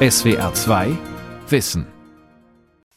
SWR 0.00 0.54
2 0.54 0.96
Wissen. 1.48 1.84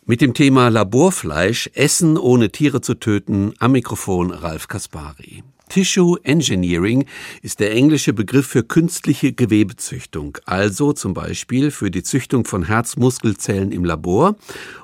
Mit 0.05 0.21
dem 0.21 0.35
Thema 0.35 0.67
Laborfleisch, 0.67 1.71
Essen 1.73 2.15
ohne 2.15 2.51
Tiere 2.51 2.81
zu 2.81 2.93
töten, 2.93 3.53
am 3.57 3.71
Mikrofon 3.71 4.29
Ralf 4.29 4.67
Kaspari. 4.67 5.43
Tissue 5.67 6.19
Engineering 6.23 7.05
ist 7.41 7.59
der 7.59 7.71
englische 7.71 8.13
Begriff 8.13 8.45
für 8.45 8.61
künstliche 8.61 9.33
Gewebezüchtung, 9.33 10.37
also 10.45 10.93
zum 10.93 11.15
Beispiel 11.15 11.71
für 11.71 11.89
die 11.89 12.03
Züchtung 12.03 12.45
von 12.45 12.67
Herzmuskelzellen 12.67 13.71
im 13.71 13.83
Labor 13.83 14.35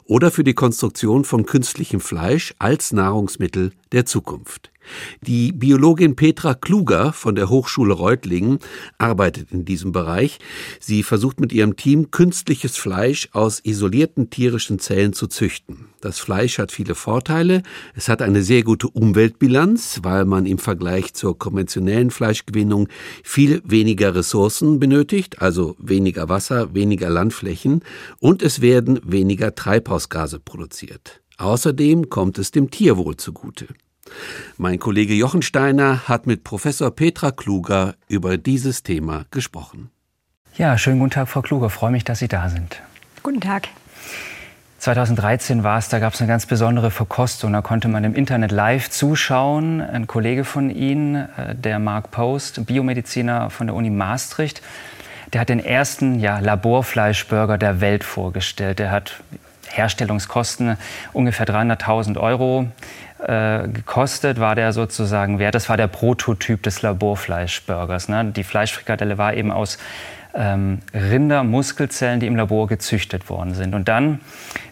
oder 0.07 0.31
für 0.31 0.43
die 0.43 0.53
Konstruktion 0.53 1.23
von 1.23 1.45
künstlichem 1.45 1.99
Fleisch 1.99 2.53
als 2.59 2.91
Nahrungsmittel 2.91 3.71
der 3.91 4.05
Zukunft. 4.05 4.71
Die 5.21 5.51
Biologin 5.51 6.15
Petra 6.15 6.53
Kluger 6.53 7.11
von 7.13 7.35
der 7.35 7.49
Hochschule 7.49 7.93
Reutlingen 7.93 8.59
arbeitet 8.97 9.51
in 9.51 9.65
diesem 9.65 9.91
Bereich. 9.91 10.39
Sie 10.79 11.03
versucht 11.03 11.39
mit 11.39 11.51
ihrem 11.51 11.75
Team 11.75 12.11
künstliches 12.11 12.77
Fleisch 12.77 13.29
aus 13.33 13.59
isolierten 13.63 14.29
tierischen 14.29 14.79
Zellen 14.79 15.13
zu 15.13 15.27
züchten. 15.27 15.87
Das 15.99 16.19
Fleisch 16.19 16.59
hat 16.59 16.71
viele 16.71 16.95
Vorteile. 16.95 17.63
Es 17.95 18.07
hat 18.07 18.21
eine 18.21 18.43
sehr 18.43 18.63
gute 18.63 18.87
Umweltbilanz, 18.87 19.99
weil 20.03 20.25
man 20.25 20.45
im 20.45 20.59
Vergleich 20.59 21.13
zur 21.13 21.37
konventionellen 21.37 22.11
Fleischgewinnung 22.11 22.87
viel 23.23 23.61
weniger 23.65 24.15
Ressourcen 24.15 24.79
benötigt, 24.79 25.41
also 25.41 25.75
weniger 25.79 26.29
Wasser, 26.29 26.73
weniger 26.73 27.09
Landflächen 27.09 27.81
und 28.19 28.43
es 28.43 28.61
werden 28.61 28.99
weniger 29.03 29.55
Treibhausgase 29.55 29.96
produziert. 30.43 31.21
Außerdem 31.37 32.09
kommt 32.09 32.37
es 32.37 32.51
dem 32.51 32.71
Tierwohl 32.71 33.17
zugute. 33.17 33.67
Mein 34.57 34.79
Kollege 34.79 35.13
Jochen 35.13 35.41
Steiner 35.41 36.07
hat 36.07 36.27
mit 36.27 36.43
Professor 36.43 36.91
Petra 36.91 37.31
Kluger 37.31 37.95
über 38.07 38.37
dieses 38.37 38.83
Thema 38.83 39.25
gesprochen. 39.31 39.89
Ja, 40.57 40.77
schönen 40.77 40.99
guten 40.99 41.11
Tag, 41.11 41.27
Frau 41.27 41.41
Kluger. 41.41 41.69
Freue 41.69 41.91
mich, 41.91 42.03
dass 42.03 42.19
Sie 42.19 42.27
da 42.27 42.49
sind. 42.49 42.81
Guten 43.21 43.41
Tag. 43.41 43.67
2013 44.79 45.63
war 45.63 45.79
es, 45.79 45.89
da 45.89 45.99
gab 45.99 46.13
es 46.13 46.21
eine 46.21 46.27
ganz 46.27 46.45
besondere 46.45 46.91
Verkostung. 46.91 47.53
Da 47.53 47.61
konnte 47.61 47.87
man 47.87 48.03
im 48.03 48.13
Internet 48.13 48.51
live 48.51 48.89
zuschauen. 48.89 49.81
Ein 49.81 50.07
Kollege 50.07 50.43
von 50.43 50.69
Ihnen, 50.69 51.15
äh, 51.15 51.55
der 51.55 51.79
Mark 51.79 52.11
Post, 52.11 52.65
Biomediziner 52.65 53.49
von 53.49 53.67
der 53.67 53.75
Uni 53.75 53.89
Maastricht, 53.89 54.61
der 55.33 55.41
hat 55.41 55.49
den 55.49 55.59
ersten 55.59 56.19
ja, 56.19 56.39
Laborfleischburger 56.39 57.57
der 57.57 57.81
Welt 57.81 58.03
vorgestellt. 58.03 58.79
Der 58.79 58.91
hat 58.91 59.21
Herstellungskosten 59.77 60.77
ungefähr 61.13 61.45
300.000 61.45 62.17
Euro 62.17 62.67
äh, 63.19 63.67
gekostet, 63.67 64.39
war 64.39 64.55
der 64.55 64.73
sozusagen 64.73 65.39
wert. 65.39 65.55
Das 65.55 65.69
war 65.69 65.77
der 65.77 65.87
Prototyp 65.87 66.63
des 66.63 66.81
Laborfleischburgers. 66.81 68.09
Ne? 68.09 68.25
Die 68.25 68.43
Fleischfrikadelle 68.43 69.17
war 69.17 69.33
eben 69.33 69.51
aus 69.51 69.77
ähm, 70.33 70.79
Rindermuskelzellen, 70.93 72.19
die 72.19 72.27
im 72.27 72.35
Labor 72.35 72.67
gezüchtet 72.67 73.29
worden 73.29 73.53
sind. 73.53 73.73
Und 73.73 73.87
dann 73.87 74.19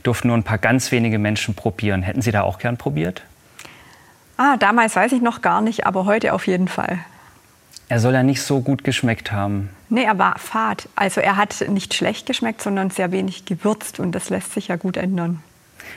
durften 0.04 0.28
nur 0.28 0.38
ein 0.38 0.44
paar 0.44 0.58
ganz 0.58 0.92
wenige 0.92 1.18
Menschen 1.18 1.56
probieren. 1.56 2.04
Hätten 2.04 2.22
Sie 2.22 2.32
da 2.32 2.42
auch 2.42 2.60
gern 2.60 2.78
probiert? 2.78 3.24
Ah, 4.38 4.58
damals 4.58 4.96
weiß 4.96 5.14
ich 5.14 5.22
noch 5.22 5.42
gar 5.42 5.62
nicht, 5.62 5.86
aber 5.86 6.06
heute 6.06 6.34
auf 6.34 6.46
jeden 6.48 6.68
Fall. 6.68 7.00
Er 7.88 8.00
soll 8.00 8.14
ja 8.14 8.24
nicht 8.24 8.42
so 8.42 8.62
gut 8.62 8.84
geschmeckt 8.84 9.32
haben. 9.32 9.70
Nee, 9.90 10.04
er 10.04 10.18
war 10.18 10.38
fad. 10.40 10.90
Also 10.96 11.22
er 11.22 11.38
hat 11.38 11.64
nicht 11.68 11.94
schlecht 11.94 12.26
geschmeckt, 12.26 12.62
sondern 12.62 12.90
sehr 12.90 13.12
wenig 13.12 13.46
gewürzt 13.46 14.00
und 14.00 14.14
das 14.14 14.30
lässt 14.30 14.54
sich 14.54 14.70
ja 14.70 14.76
gut 14.76 14.98
ändern. 14.98 15.44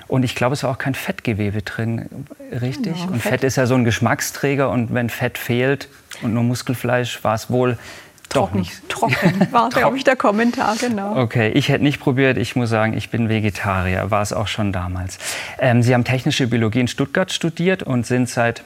Und 0.06 0.22
ich 0.22 0.34
glaube, 0.34 0.55
es 0.55 0.62
war 0.62 0.70
auch 0.70 0.78
kein 0.78 0.95
Fettgewebe 0.95 1.62
drin, 1.62 2.27
richtig? 2.53 2.95
Genau, 2.95 3.12
und 3.12 3.20
Fett. 3.20 3.33
Fett 3.33 3.45
ist 3.45 3.56
ja 3.56 3.67
so 3.67 3.75
ein 3.75 3.84
Geschmacksträger 3.84 4.70
und 4.70 4.92
wenn 4.92 5.11
Fett 5.11 5.39
fehlt 5.39 5.89
und 6.22 6.34
nur 6.34 6.42
Muskelfleisch, 6.42 7.25
war 7.25 7.34
es 7.34 7.50
wohl 7.50 7.78
Trocken, 8.28 8.58
doch 8.58 8.58
nicht. 8.58 8.89
Trocken 8.89 9.48
war, 9.53 9.70
glaube 9.70 9.97
ich, 9.97 10.05
der 10.05 10.17
Kommentar, 10.17 10.77
genau. 10.78 11.17
Okay, 11.17 11.48
ich 11.50 11.69
hätte 11.70 11.83
nicht 11.83 12.00
probiert. 12.00 12.36
Ich 12.36 12.56
muss 12.56 12.69
sagen, 12.69 12.92
ich 12.92 13.11
bin 13.11 13.28
Vegetarier, 13.28 14.11
war 14.11 14.20
es 14.23 14.33
auch 14.33 14.48
schon 14.48 14.73
damals. 14.73 15.19
Ähm, 15.58 15.83
Sie 15.83 15.95
haben 15.95 16.05
technische 16.05 16.47
Biologie 16.47 16.80
in 16.80 16.89
Stuttgart 16.89 17.33
studiert 17.33 17.83
und 17.83 18.06
sind 18.06 18.29
seit 18.29 18.63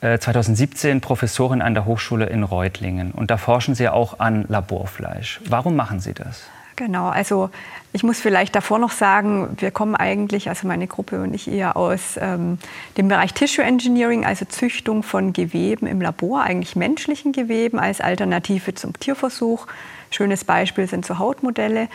2017 0.00 0.96
äh, 0.96 1.00
Professorin 1.00 1.62
an 1.62 1.74
der 1.74 1.84
Hochschule 1.84 2.26
in 2.26 2.44
Reutlingen. 2.44 3.10
Und 3.10 3.30
da 3.30 3.36
forschen 3.36 3.74
Sie 3.74 3.88
auch 3.88 4.20
an 4.20 4.44
Laborfleisch. 4.48 5.40
Warum 5.48 5.76
machen 5.76 6.00
Sie 6.00 6.14
das? 6.14 6.42
Genau, 6.76 7.08
also 7.08 7.50
ich 7.92 8.04
muss 8.04 8.20
vielleicht 8.20 8.54
davor 8.54 8.78
noch 8.78 8.92
sagen, 8.92 9.56
wir 9.58 9.72
kommen 9.72 9.96
eigentlich, 9.96 10.48
also 10.48 10.68
meine 10.68 10.86
Gruppe 10.86 11.20
und 11.20 11.34
ich 11.34 11.50
eher 11.50 11.76
aus 11.76 12.16
ähm, 12.20 12.58
dem 12.96 13.08
Bereich 13.08 13.34
Tissue 13.34 13.64
Engineering, 13.64 14.24
also 14.24 14.44
Züchtung 14.44 15.02
von 15.02 15.32
Geweben 15.32 15.88
im 15.88 16.00
Labor, 16.00 16.42
eigentlich 16.42 16.76
menschlichen 16.76 17.32
Geweben 17.32 17.80
als 17.80 18.00
Alternative 18.00 18.74
zum 18.76 18.96
Tierversuch. 18.96 19.66
Schönes 20.12 20.44
Beispiel 20.44 20.86
sind 20.86 21.04
so 21.04 21.18
Hautmodelle. 21.18 21.88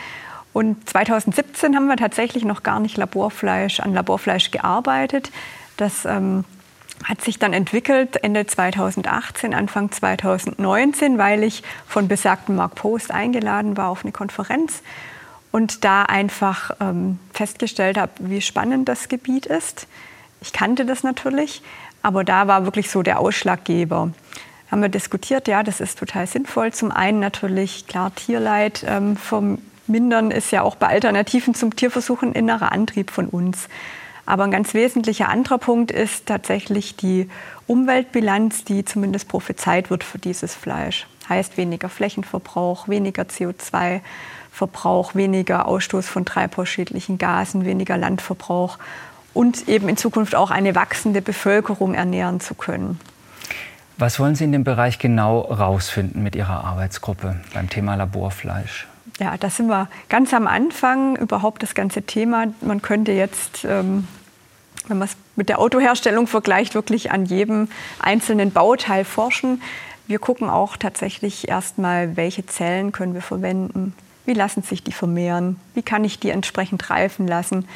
Und 0.52 0.86
2017 0.86 1.74
haben 1.74 1.86
wir 1.86 1.96
tatsächlich 1.96 2.44
noch 2.44 2.62
gar 2.62 2.78
nicht 2.78 2.98
Laborfleisch, 2.98 3.80
an 3.80 3.94
Laborfleisch 3.94 4.50
gearbeitet. 4.50 5.30
Das 5.78 6.04
ähm, 6.04 6.44
hat 7.02 7.20
sich 7.20 7.38
dann 7.38 7.52
entwickelt 7.52 8.22
Ende 8.22 8.46
2018, 8.46 9.52
Anfang 9.52 9.90
2019, 9.90 11.18
weil 11.18 11.42
ich 11.42 11.62
von 11.86 12.08
besagten 12.08 12.56
Mark 12.56 12.76
Post 12.76 13.10
eingeladen 13.10 13.76
war 13.76 13.88
auf 13.88 14.04
eine 14.04 14.12
Konferenz 14.12 14.82
und 15.50 15.84
da 15.84 16.02
einfach 16.02 16.70
ähm, 16.80 17.18
festgestellt 17.32 17.98
habe, 17.98 18.12
wie 18.18 18.40
spannend 18.40 18.88
das 18.88 19.08
Gebiet 19.08 19.46
ist. 19.46 19.86
Ich 20.40 20.52
kannte 20.52 20.84
das 20.84 21.02
natürlich, 21.02 21.62
aber 22.02 22.24
da 22.24 22.48
war 22.48 22.64
wirklich 22.64 22.90
so 22.90 23.02
der 23.02 23.18
Ausschlaggeber. 23.18 24.10
Haben 24.70 24.82
wir 24.82 24.88
diskutiert, 24.88 25.46
ja, 25.46 25.62
das 25.62 25.80
ist 25.80 25.98
total 25.98 26.26
sinnvoll. 26.26 26.72
Zum 26.72 26.90
einen 26.90 27.20
natürlich, 27.20 27.86
klar, 27.86 28.14
Tierleid 28.14 28.84
ähm, 28.86 29.16
vermindern 29.16 30.30
ist 30.30 30.50
ja 30.50 30.62
auch 30.62 30.76
bei 30.76 30.88
Alternativen 30.88 31.54
zum 31.54 31.76
Tierversuch 31.76 32.22
ein 32.22 32.32
innerer 32.32 32.72
Antrieb 32.72 33.10
von 33.10 33.28
uns. 33.28 33.68
Aber 34.26 34.44
ein 34.44 34.50
ganz 34.50 34.74
wesentlicher 34.74 35.28
anderer 35.28 35.58
Punkt 35.58 35.90
ist 35.90 36.26
tatsächlich 36.26 36.96
die 36.96 37.28
Umweltbilanz, 37.66 38.64
die 38.64 38.84
zumindest 38.84 39.28
prophezeit 39.28 39.90
wird 39.90 40.04
für 40.04 40.18
dieses 40.18 40.54
Fleisch. 40.54 41.06
Heißt 41.28 41.56
weniger 41.56 41.88
Flächenverbrauch, 41.88 42.88
weniger 42.88 43.22
CO2-Verbrauch, 43.24 45.14
weniger 45.14 45.66
Ausstoß 45.66 46.06
von 46.06 46.24
treibhausschädlichen 46.24 47.18
Gasen, 47.18 47.64
weniger 47.64 47.96
Landverbrauch 47.96 48.78
und 49.32 49.68
eben 49.68 49.88
in 49.88 49.96
Zukunft 49.96 50.34
auch 50.34 50.50
eine 50.50 50.74
wachsende 50.74 51.20
Bevölkerung 51.20 51.94
ernähren 51.94 52.40
zu 52.40 52.54
können. 52.54 53.00
Was 53.96 54.18
wollen 54.18 54.34
Sie 54.34 54.44
in 54.44 54.52
dem 54.52 54.64
Bereich 54.64 54.98
genau 54.98 55.40
rausfinden 55.40 56.22
mit 56.22 56.34
Ihrer 56.34 56.64
Arbeitsgruppe 56.64 57.40
beim 57.52 57.68
Thema 57.68 57.94
Laborfleisch? 57.94 58.86
Ja, 59.20 59.36
da 59.36 59.48
sind 59.48 59.68
wir 59.68 59.88
ganz 60.08 60.34
am 60.34 60.46
Anfang, 60.46 61.16
überhaupt 61.16 61.62
das 61.62 61.74
ganze 61.74 62.02
Thema. 62.02 62.46
Man 62.60 62.82
könnte 62.82 63.12
jetzt, 63.12 63.64
ähm, 63.64 64.08
wenn 64.88 64.98
man 64.98 65.08
es 65.08 65.16
mit 65.36 65.48
der 65.48 65.60
Autoherstellung 65.60 66.26
vergleicht, 66.26 66.74
wirklich 66.74 67.12
an 67.12 67.24
jedem 67.24 67.68
einzelnen 68.00 68.50
Bauteil 68.50 69.04
forschen. 69.04 69.62
Wir 70.06 70.18
gucken 70.18 70.50
auch 70.50 70.76
tatsächlich 70.76 71.48
erstmal, 71.48 72.16
welche 72.16 72.44
Zellen 72.46 72.92
können 72.92 73.14
wir 73.14 73.22
verwenden, 73.22 73.94
wie 74.26 74.34
lassen 74.34 74.62
sich 74.62 74.82
die 74.82 74.92
vermehren, 74.92 75.60
wie 75.74 75.82
kann 75.82 76.04
ich 76.04 76.18
die 76.18 76.30
entsprechend 76.30 76.90
reifen 76.90 77.26
lassen. 77.26 77.68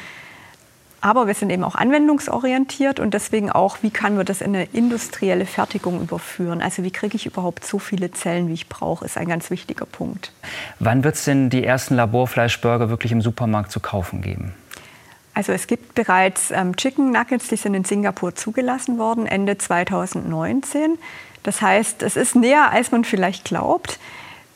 Aber 1.01 1.27
wir 1.27 1.33
sind 1.33 1.49
eben 1.49 1.63
auch 1.63 1.75
anwendungsorientiert 1.75 2.99
und 2.99 3.13
deswegen 3.13 3.49
auch, 3.49 3.77
wie 3.81 3.89
kann 3.89 4.17
man 4.17 4.25
das 4.25 4.41
in 4.41 4.55
eine 4.55 4.65
industrielle 4.73 5.45
Fertigung 5.45 6.01
überführen? 6.01 6.61
Also 6.61 6.83
wie 6.83 6.91
kriege 6.91 7.15
ich 7.15 7.25
überhaupt 7.25 7.65
so 7.65 7.79
viele 7.79 8.11
Zellen, 8.11 8.49
wie 8.49 8.53
ich 8.53 8.67
brauche, 8.67 9.05
ist 9.05 9.17
ein 9.17 9.27
ganz 9.27 9.49
wichtiger 9.49 9.85
Punkt. 9.85 10.33
Wann 10.79 11.03
wird 11.03 11.15
es 11.15 11.23
denn 11.23 11.49
die 11.49 11.63
ersten 11.63 11.95
Laborfleischburger 11.95 12.89
wirklich 12.89 13.11
im 13.11 13.21
Supermarkt 13.21 13.71
zu 13.71 13.79
kaufen 13.79 14.21
geben? 14.21 14.53
Also 15.33 15.53
es 15.53 15.67
gibt 15.67 15.95
bereits 15.95 16.51
ähm, 16.51 16.75
Chicken 16.75 17.11
Nuggets, 17.11 17.47
die 17.47 17.55
sind 17.55 17.73
in 17.73 17.85
Singapur 17.85 18.35
zugelassen 18.35 18.97
worden, 18.97 19.25
Ende 19.25 19.57
2019. 19.57 20.97
Das 21.43 21.61
heißt, 21.61 22.03
es 22.03 22.17
ist 22.17 22.35
näher, 22.35 22.71
als 22.71 22.91
man 22.91 23.05
vielleicht 23.05 23.45
glaubt 23.45 23.99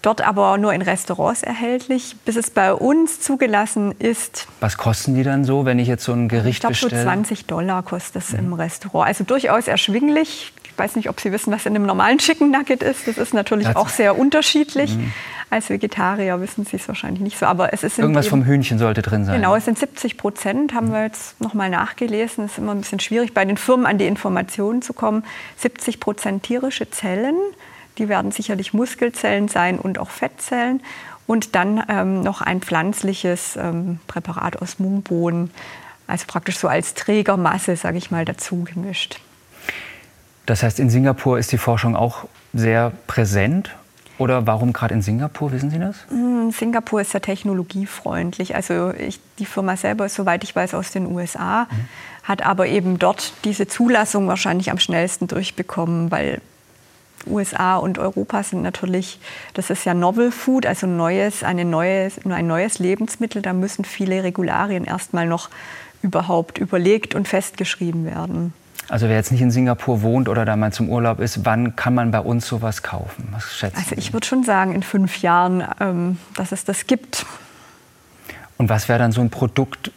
dort 0.03 0.21
aber 0.21 0.57
nur 0.59 0.73
in 0.73 0.83
Restaurants 0.83 1.41
erhältlich, 1.41 2.15
bis 2.25 2.35
es 2.35 2.51
bei 2.51 2.73
uns 2.73 3.19
zugelassen 3.21 3.95
ist. 3.97 4.47
Was 4.59 4.77
kosten 4.77 5.15
die 5.15 5.23
dann 5.23 5.45
so, 5.45 5.65
wenn 5.65 5.79
ich 5.79 5.87
jetzt 5.87 6.03
so 6.03 6.13
ein 6.13 6.27
Gericht 6.27 6.57
ich 6.57 6.59
glaub, 6.59 6.71
bestelle? 6.71 6.91
Ich 6.91 7.03
glaube, 7.03 7.17
so 7.17 7.33
20 7.33 7.45
Dollar 7.47 7.83
kostet 7.83 8.23
es 8.23 8.31
mhm. 8.33 8.39
im 8.39 8.53
Restaurant. 8.53 9.07
Also 9.07 9.23
durchaus 9.23 9.67
erschwinglich. 9.67 10.53
Ich 10.65 10.77
weiß 10.77 10.95
nicht, 10.95 11.09
ob 11.09 11.19
Sie 11.19 11.31
wissen, 11.31 11.53
was 11.53 11.65
in 11.65 11.75
einem 11.75 11.85
normalen 11.85 12.17
Chicken 12.17 12.51
Nugget 12.51 12.83
ist. 12.83 13.07
Das 13.07 13.17
ist 13.17 13.33
natürlich 13.33 13.67
das 13.67 13.75
auch 13.75 13.89
sehr 13.89 14.17
unterschiedlich. 14.17 14.95
Mhm. 14.95 15.13
Als 15.49 15.69
Vegetarier 15.69 16.41
wissen 16.41 16.65
Sie 16.65 16.77
es 16.77 16.87
wahrscheinlich 16.87 17.21
nicht 17.21 17.37
so, 17.37 17.45
aber 17.45 17.73
es 17.73 17.83
ist 17.83 17.99
irgendwas 17.99 18.27
vom 18.27 18.43
Hühnchen 18.43 18.79
sollte 18.79 19.03
drin 19.03 19.23
sein. 19.23 19.35
Genau, 19.35 19.55
es 19.55 19.65
sind 19.65 19.77
70 19.77 20.17
Prozent, 20.17 20.73
haben 20.73 20.91
wir 20.91 21.03
jetzt 21.03 21.39
noch 21.39 21.53
mal 21.53 21.69
nachgelesen. 21.69 22.45
Es 22.45 22.53
ist 22.53 22.57
immer 22.57 22.71
ein 22.71 22.81
bisschen 22.81 22.99
schwierig, 22.99 23.35
bei 23.35 23.45
den 23.45 23.57
Firmen 23.57 23.85
an 23.85 23.99
die 23.99 24.07
Informationen 24.07 24.81
zu 24.81 24.93
kommen. 24.93 25.23
70 25.57 25.99
Prozent 25.99 26.41
tierische 26.41 26.89
Zellen, 26.89 27.35
die 27.97 28.09
werden 28.09 28.31
sicherlich 28.31 28.73
Muskelzellen 28.73 29.47
sein 29.47 29.79
und 29.79 29.99
auch 29.99 30.09
Fettzellen. 30.09 30.81
Und 31.25 31.55
dann 31.55 31.81
ähm, 31.87 32.21
noch 32.21 32.41
ein 32.41 32.61
pflanzliches 32.61 33.55
ähm, 33.55 33.99
Präparat 34.07 34.61
aus 34.61 34.79
Mungbohnen, 34.79 35.51
also 36.05 36.25
praktisch 36.27 36.57
so 36.57 36.67
als 36.67 36.95
Trägermasse, 36.95 37.77
sage 37.77 37.97
ich 37.97 38.11
mal, 38.11 38.25
dazu 38.25 38.63
gemischt. 38.63 39.19
Das 40.45 40.63
heißt, 40.63 40.79
in 40.79 40.89
Singapur 40.89 41.39
ist 41.39 41.51
die 41.53 41.57
Forschung 41.57 41.95
auch 41.95 42.25
sehr 42.53 42.91
präsent 43.07 43.71
Oder 44.19 44.45
warum 44.45 44.73
gerade 44.73 44.93
in 44.93 45.01
Singapur, 45.01 45.51
wissen 45.51 45.69
Sie 45.71 45.79
das? 45.79 45.95
Hm, 46.09 46.51
Singapur 46.51 47.01
ist 47.01 47.13
ja 47.13 47.19
technologiefreundlich. 47.19 48.55
Also 48.55 48.91
ich, 48.91 49.19
die 49.39 49.45
Firma 49.45 49.75
selber 49.75 50.05
ist, 50.05 50.15
soweit 50.15 50.43
ich 50.43 50.55
weiß, 50.55 50.75
aus 50.75 50.91
den 50.91 51.07
USA, 51.07 51.63
mhm. 51.63 51.87
hat 52.23 52.45
aber 52.45 52.67
eben 52.67 52.99
dort 52.99 53.33
diese 53.43 53.67
Zulassung 53.67 54.27
wahrscheinlich 54.27 54.69
am 54.69 54.77
schnellsten 54.77 55.27
durchbekommen, 55.27 56.11
weil 56.11 56.41
USA 57.27 57.77
und 57.77 57.99
Europa 57.99 58.43
sind 58.43 58.61
natürlich, 58.61 59.19
das 59.53 59.69
ist 59.69 59.85
ja 59.85 59.93
Novel 59.93 60.31
Food, 60.31 60.65
also 60.65 60.87
neues, 60.87 61.43
eine 61.43 61.65
neues, 61.65 62.19
ein 62.25 62.47
neues 62.47 62.79
Lebensmittel. 62.79 63.41
Da 63.41 63.53
müssen 63.53 63.85
viele 63.85 64.23
Regularien 64.23 64.85
erstmal 64.85 65.27
noch 65.27 65.49
überhaupt 66.01 66.57
überlegt 66.57 67.15
und 67.15 67.27
festgeschrieben 67.27 68.05
werden. 68.05 68.53
Also 68.89 69.07
wer 69.07 69.15
jetzt 69.15 69.31
nicht 69.31 69.41
in 69.41 69.51
Singapur 69.51 70.01
wohnt 70.01 70.27
oder 70.27 70.43
da 70.45 70.55
mal 70.55 70.73
zum 70.73 70.89
Urlaub 70.89 71.19
ist, 71.19 71.45
wann 71.45 71.75
kann 71.75 71.93
man 71.93 72.11
bei 72.11 72.19
uns 72.19 72.47
sowas 72.47 72.83
kaufen? 72.83 73.29
Was 73.31 73.55
schätzen 73.55 73.77
Also 73.77 73.95
ich 73.95 74.11
würde 74.11 74.27
schon 74.27 74.43
sagen, 74.43 74.75
in 74.75 74.83
fünf 74.83 75.21
Jahren, 75.21 75.63
ähm, 75.79 76.17
dass 76.35 76.51
es 76.51 76.65
das 76.65 76.85
gibt. 76.85 77.25
Und 78.57 78.69
was 78.69 78.89
wäre 78.89 78.99
dann 78.99 79.11
so 79.11 79.21
ein 79.21 79.29
Produkt, 79.29 79.91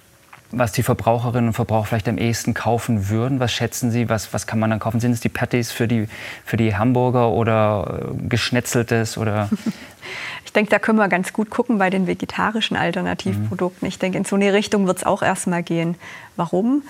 was 0.52 0.72
die 0.72 0.82
Verbraucherinnen 0.82 1.48
und 1.48 1.54
Verbraucher 1.54 1.86
vielleicht 1.86 2.08
am 2.08 2.18
ehesten 2.18 2.54
kaufen 2.54 3.08
würden? 3.08 3.40
Was 3.40 3.52
schätzen 3.52 3.90
Sie? 3.90 4.08
Was, 4.08 4.32
was 4.32 4.46
kann 4.46 4.58
man 4.58 4.70
dann 4.70 4.78
kaufen? 4.78 5.00
Sind 5.00 5.12
es 5.12 5.20
die 5.20 5.28
Patties 5.28 5.72
für 5.72 5.88
die, 5.88 6.08
für 6.44 6.56
die 6.56 6.76
Hamburger 6.76 7.30
oder 7.30 8.12
äh, 8.14 8.28
geschnetzeltes 8.28 9.18
oder 9.18 9.50
Ich 10.44 10.52
denke, 10.52 10.70
da 10.70 10.78
können 10.78 10.98
wir 10.98 11.08
ganz 11.08 11.32
gut 11.32 11.50
gucken 11.50 11.78
bei 11.78 11.90
den 11.90 12.06
vegetarischen 12.06 12.76
Alternativprodukten. 12.76 13.86
Mhm. 13.86 13.88
Ich 13.88 13.98
denke, 13.98 14.18
in 14.18 14.24
so 14.24 14.36
eine 14.36 14.52
Richtung 14.52 14.86
wird 14.86 14.98
es 14.98 15.04
auch 15.04 15.22
erstmal 15.22 15.62
gehen. 15.62 15.96
Warum? 16.36 16.82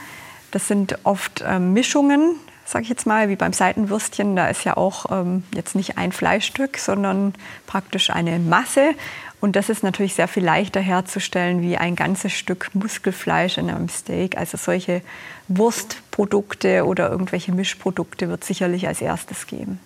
Das 0.53 0.69
sind 0.69 0.99
oft 1.05 1.43
ähm, 1.47 1.73
Mischungen, 1.73 2.37
sage 2.65 2.85
ich 2.85 2.89
jetzt 2.89 3.07
mal, 3.07 3.29
wie 3.29 3.37
beim 3.37 3.53
Seitenwürstchen. 3.53 4.37
Da 4.37 4.49
ist 4.49 4.65
ja 4.65 4.77
auch 4.77 5.07
ähm, 5.11 5.43
jetzt 5.55 5.75
nicht 5.75 5.99
ein 5.99 6.13
Fleischstück, 6.13 6.79
sondern 6.79 7.35
praktisch 7.67 8.11
eine 8.11 8.39
Masse. 8.39 8.95
Und 9.41 9.55
das 9.55 9.69
ist 9.69 9.83
natürlich 9.83 10.15
sehr 10.15 10.29
viel 10.29 10.45
leichter 10.45 10.81
herzustellen 10.81 11.61
wie 11.61 11.77
ein 11.77 11.95
ganzes 11.95 12.33
Stück 12.33 12.71
Muskelfleisch 12.75 13.59
in 13.59 13.69
einem 13.69 13.89
Steak. 13.89 14.37
Also 14.37 14.57
solche 14.57 15.03
Wurstprodukte 15.49 16.87
oder 16.87 17.11
irgendwelche 17.11 17.53
Mischprodukte 17.53 18.29
wird 18.29 18.45
sicherlich 18.45 18.89
als 18.89 19.01
erstes 19.01 19.47
geben. 19.47 19.79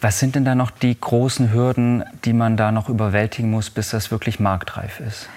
Was 0.00 0.18
sind 0.18 0.34
denn 0.34 0.44
da 0.44 0.54
noch 0.54 0.70
die 0.70 0.98
großen 0.98 1.52
Hürden, 1.52 2.04
die 2.24 2.34
man 2.34 2.56
da 2.56 2.70
noch 2.70 2.90
überwältigen 2.90 3.50
muss, 3.50 3.70
bis 3.70 3.90
das 3.90 4.10
wirklich 4.10 4.38
marktreif 4.38 5.00
ist? 5.00 5.28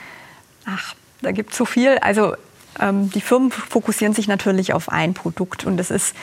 Ach, 0.66 0.96
da 1.22 1.32
gibt 1.32 1.52
es 1.52 1.58
so 1.58 1.64
viel. 1.64 1.98
Also 2.00 2.36
ähm, 2.80 3.10
die 3.12 3.22
Firmen 3.22 3.52
fokussieren 3.52 4.14
sich 4.14 4.28
natürlich 4.28 4.74
auf 4.74 4.90
ein 4.90 5.14
Produkt 5.14 5.66
und 5.66 5.78
das 5.78 5.92
ist 5.92 6.16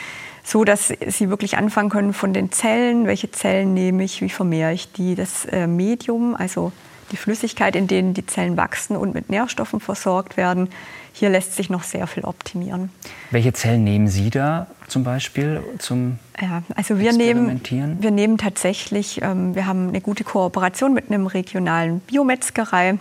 so, 0.43 0.63
dass 0.63 0.93
sie 1.07 1.29
wirklich 1.29 1.57
anfangen 1.57 1.89
können 1.89 2.13
von 2.13 2.31
den 2.31 2.51
Zellen, 2.51 3.07
welche 3.07 3.31
Zellen 3.31 3.73
nehme 3.73 4.03
ich, 4.03 4.21
wie 4.21 4.29
vermehre 4.29 4.73
ich 4.73 4.91
die, 4.91 5.15
das 5.15 5.45
äh, 5.45 5.65
Medium, 5.65 6.35
also 6.35 6.71
die 7.15 7.21
Flüssigkeit, 7.21 7.77
in 7.77 7.87
denen 7.87 8.13
die 8.13 8.25
Zellen 8.25 8.57
wachsen 8.57 8.97
und 8.97 9.13
mit 9.13 9.29
Nährstoffen 9.29 9.79
versorgt 9.79 10.35
werden. 10.35 10.69
Hier 11.13 11.29
lässt 11.29 11.55
sich 11.55 11.69
noch 11.69 11.83
sehr 11.83 12.07
viel 12.07 12.25
optimieren. 12.25 12.89
Welche 13.31 13.53
Zellen 13.53 13.85
nehmen 13.85 14.09
Sie 14.09 14.29
da 14.29 14.67
zum 14.89 15.05
Beispiel 15.05 15.63
zum 15.79 16.19
ja, 16.41 16.61
also 16.75 16.99
wir 16.99 17.13
nehmen, 17.13 17.61
wir 18.01 18.11
nehmen 18.11 18.37
tatsächlich, 18.37 19.21
ähm, 19.21 19.55
wir 19.55 19.65
haben 19.65 19.87
eine 19.87 20.01
gute 20.01 20.25
Kooperation 20.25 20.93
mit 20.93 21.09
einem 21.09 21.27
regionalen 21.27 22.01
Biometzgerei. 22.01 22.97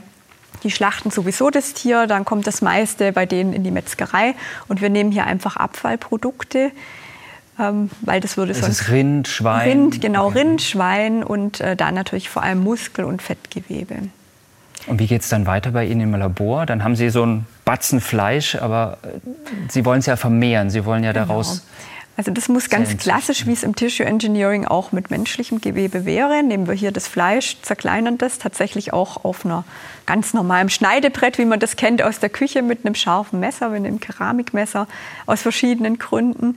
Die 0.63 0.71
schlachten 0.71 1.11
sowieso 1.11 1.51
das 1.51 1.75
Tier, 1.75 2.07
dann 2.07 2.25
kommt 2.25 2.47
das 2.47 2.63
meiste 2.63 3.11
bei 3.11 3.27
denen 3.27 3.53
in 3.53 3.65
die 3.65 3.73
Metzgerei 3.73 4.37
und 4.69 4.81
wir 4.81 4.91
nehmen 4.91 5.11
hier 5.11 5.27
einfach 5.27 5.57
Abfallprodukte, 5.57 6.71
ähm, 7.59 7.91
weil 8.03 8.21
das 8.21 8.37
würde 8.37 8.55
sonst... 8.55 8.81
Ist 8.81 8.89
Rind, 8.91 9.29
Schwein? 9.29 9.69
Rind, 9.69 10.01
genau. 10.01 10.29
Rind, 10.29 10.63
Schwein 10.63 11.23
und 11.23 11.61
äh, 11.61 11.77
da 11.77 11.93
natürlich 11.93 12.29
vor 12.29 12.43
allem 12.43 12.63
Muskel- 12.63 13.05
und 13.05 13.23
Fettgewebe. 13.23 13.97
Und 14.87 14.99
wie 14.99 15.07
geht 15.07 15.23
es 15.23 15.29
dann 15.29 15.47
weiter 15.47 15.71
bei 15.71 15.87
Ihnen 15.87 16.03
im 16.03 16.15
Labor? 16.15 16.67
Dann 16.67 16.85
haben 16.85 16.97
Sie 16.97 17.09
so 17.11 17.25
ein 17.25 17.47
Batzen 17.65 18.01
Fleisch, 18.01 18.57
aber 18.57 18.99
äh, 19.03 19.19
Sie 19.69 19.85
wollen 19.85 20.01
es 20.01 20.07
ja 20.07 20.17
vermehren, 20.17 20.71
Sie 20.71 20.85
wollen 20.85 21.05
ja 21.05 21.13
genau. 21.13 21.27
daraus... 21.27 21.67
Also 22.17 22.31
das 22.31 22.49
muss 22.49 22.71
ganz 22.71 22.97
klassisch, 22.97 23.45
wie 23.45 23.53
es 23.53 23.65
im 23.65 23.75
Tissue 23.75 24.07
Engineering 24.07 24.67
auch 24.67 24.93
mit 24.93 25.11
menschlichem 25.11 25.61
Gewebe 25.61 26.05
wäre. 26.05 26.45
Nehmen 26.45 26.69
wir 26.69 26.75
hier 26.75 26.93
das 26.93 27.09
Fleisch, 27.09 27.57
zerkleinern 27.63 28.19
das 28.19 28.39
tatsächlich 28.39 28.93
auch 28.93 29.25
auf 29.25 29.45
einer 29.45 29.65
ganz 30.07 30.33
normalen 30.33 30.69
Schneidebrett, 30.69 31.39
wie 31.39 31.45
man 31.45 31.59
das 31.59 31.75
kennt 31.75 32.03
aus 32.03 32.21
der 32.21 32.31
Küche 32.31 32.63
mit 32.63 32.87
einem 32.87 32.95
scharfen 32.95 33.41
Messer, 33.41 33.71
mit 33.71 33.85
einem 33.85 33.99
Keramikmesser, 33.99 34.87
aus 35.27 35.43
verschiedenen 35.43 35.99
Gründen 35.99 36.57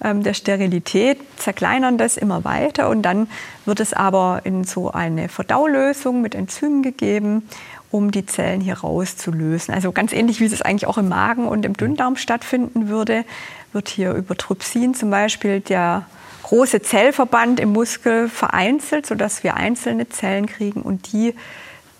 der 0.00 0.34
Sterilität, 0.34 1.18
zerkleinern 1.36 1.96
das 1.96 2.16
immer 2.16 2.44
weiter 2.44 2.90
und 2.90 3.02
dann 3.02 3.28
wird 3.64 3.80
es 3.80 3.92
aber 3.94 4.42
in 4.44 4.64
so 4.64 4.90
eine 4.90 5.28
Verdaulösung 5.28 6.20
mit 6.20 6.34
Enzymen 6.34 6.82
gegeben, 6.82 7.48
um 7.90 8.10
die 8.10 8.26
Zellen 8.26 8.60
hier 8.60 8.78
rauszulösen. 8.78 9.72
Also 9.72 9.92
ganz 9.92 10.12
ähnlich, 10.12 10.40
wie 10.40 10.44
es 10.44 10.60
eigentlich 10.60 10.86
auch 10.86 10.98
im 10.98 11.08
Magen 11.08 11.48
und 11.48 11.64
im 11.64 11.74
Dünndarm 11.74 12.16
stattfinden 12.16 12.88
würde, 12.88 13.24
wird 13.72 13.88
hier 13.88 14.12
über 14.12 14.36
Trypsin 14.36 14.94
zum 14.94 15.10
Beispiel 15.10 15.60
der 15.60 16.04
große 16.42 16.82
Zellverband 16.82 17.58
im 17.58 17.72
Muskel 17.72 18.28
vereinzelt, 18.28 19.06
sodass 19.06 19.42
wir 19.42 19.54
einzelne 19.54 20.08
Zellen 20.08 20.46
kriegen 20.46 20.82
und 20.82 21.12
die 21.12 21.34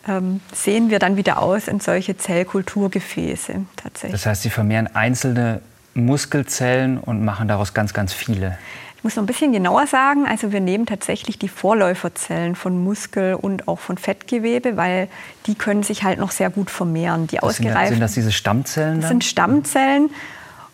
ähm, 0.06 0.40
sehen 0.54 0.90
wir 0.90 0.98
dann 0.98 1.16
wieder 1.16 1.42
aus 1.42 1.66
in 1.66 1.80
solche 1.80 2.16
Zellkulturgefäße 2.16 3.64
tatsächlich. 3.76 4.12
Das 4.12 4.26
heißt, 4.26 4.42
Sie 4.42 4.50
vermehren 4.50 4.86
einzelne 4.94 5.62
Muskelzellen 5.96 6.98
und 6.98 7.24
machen 7.24 7.48
daraus 7.48 7.74
ganz, 7.74 7.94
ganz 7.94 8.12
viele. 8.12 8.58
Ich 8.96 9.04
muss 9.04 9.16
noch 9.16 9.22
ein 9.22 9.26
bisschen 9.26 9.52
genauer 9.52 9.86
sagen, 9.86 10.26
also 10.26 10.52
wir 10.52 10.60
nehmen 10.60 10.86
tatsächlich 10.86 11.38
die 11.38 11.48
Vorläuferzellen 11.48 12.56
von 12.56 12.82
Muskel 12.82 13.34
und 13.34 13.68
auch 13.68 13.78
von 13.78 13.98
Fettgewebe, 13.98 14.76
weil 14.76 15.08
die 15.46 15.54
können 15.54 15.82
sich 15.82 16.02
halt 16.02 16.18
noch 16.18 16.30
sehr 16.30 16.50
gut 16.50 16.70
vermehren. 16.70 17.26
Die 17.26 17.36
das 17.36 17.44
ausgereiften, 17.44 17.94
sind, 17.94 18.00
das 18.00 18.14
diese 18.14 18.32
Stammzellen? 18.32 18.94
Dann? 18.94 19.00
Das 19.00 19.10
sind 19.10 19.24
Stammzellen. 19.24 20.10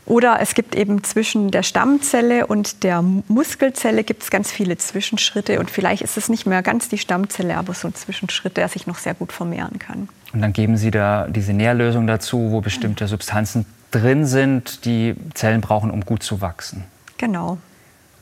Oder 0.04 0.38
es 0.40 0.54
gibt 0.54 0.74
eben 0.74 1.04
zwischen 1.04 1.52
der 1.52 1.62
Stammzelle 1.62 2.46
und 2.46 2.82
der 2.82 3.02
Muskelzelle 3.02 4.02
gibt 4.02 4.24
es 4.24 4.30
ganz 4.30 4.50
viele 4.50 4.76
Zwischenschritte 4.76 5.60
und 5.60 5.70
vielleicht 5.70 6.02
ist 6.02 6.16
es 6.16 6.28
nicht 6.28 6.44
mehr 6.44 6.62
ganz 6.62 6.88
die 6.88 6.98
Stammzelle, 6.98 7.56
aber 7.56 7.72
so 7.72 7.86
ein 7.86 7.94
Zwischenschritt, 7.94 8.56
der 8.56 8.68
sich 8.68 8.88
noch 8.88 8.98
sehr 8.98 9.14
gut 9.14 9.32
vermehren 9.32 9.78
kann. 9.78 10.08
Und 10.32 10.40
dann 10.40 10.52
geben 10.52 10.76
Sie 10.76 10.90
da 10.90 11.28
diese 11.28 11.52
Nährlösung 11.52 12.08
dazu, 12.08 12.50
wo 12.50 12.60
bestimmte 12.60 13.06
Substanzen 13.06 13.64
drin 13.92 14.26
sind, 14.26 14.84
die 14.84 15.14
Zellen 15.34 15.60
brauchen, 15.60 15.90
um 15.90 16.04
gut 16.04 16.22
zu 16.22 16.40
wachsen. 16.40 16.84
Genau. 17.18 17.58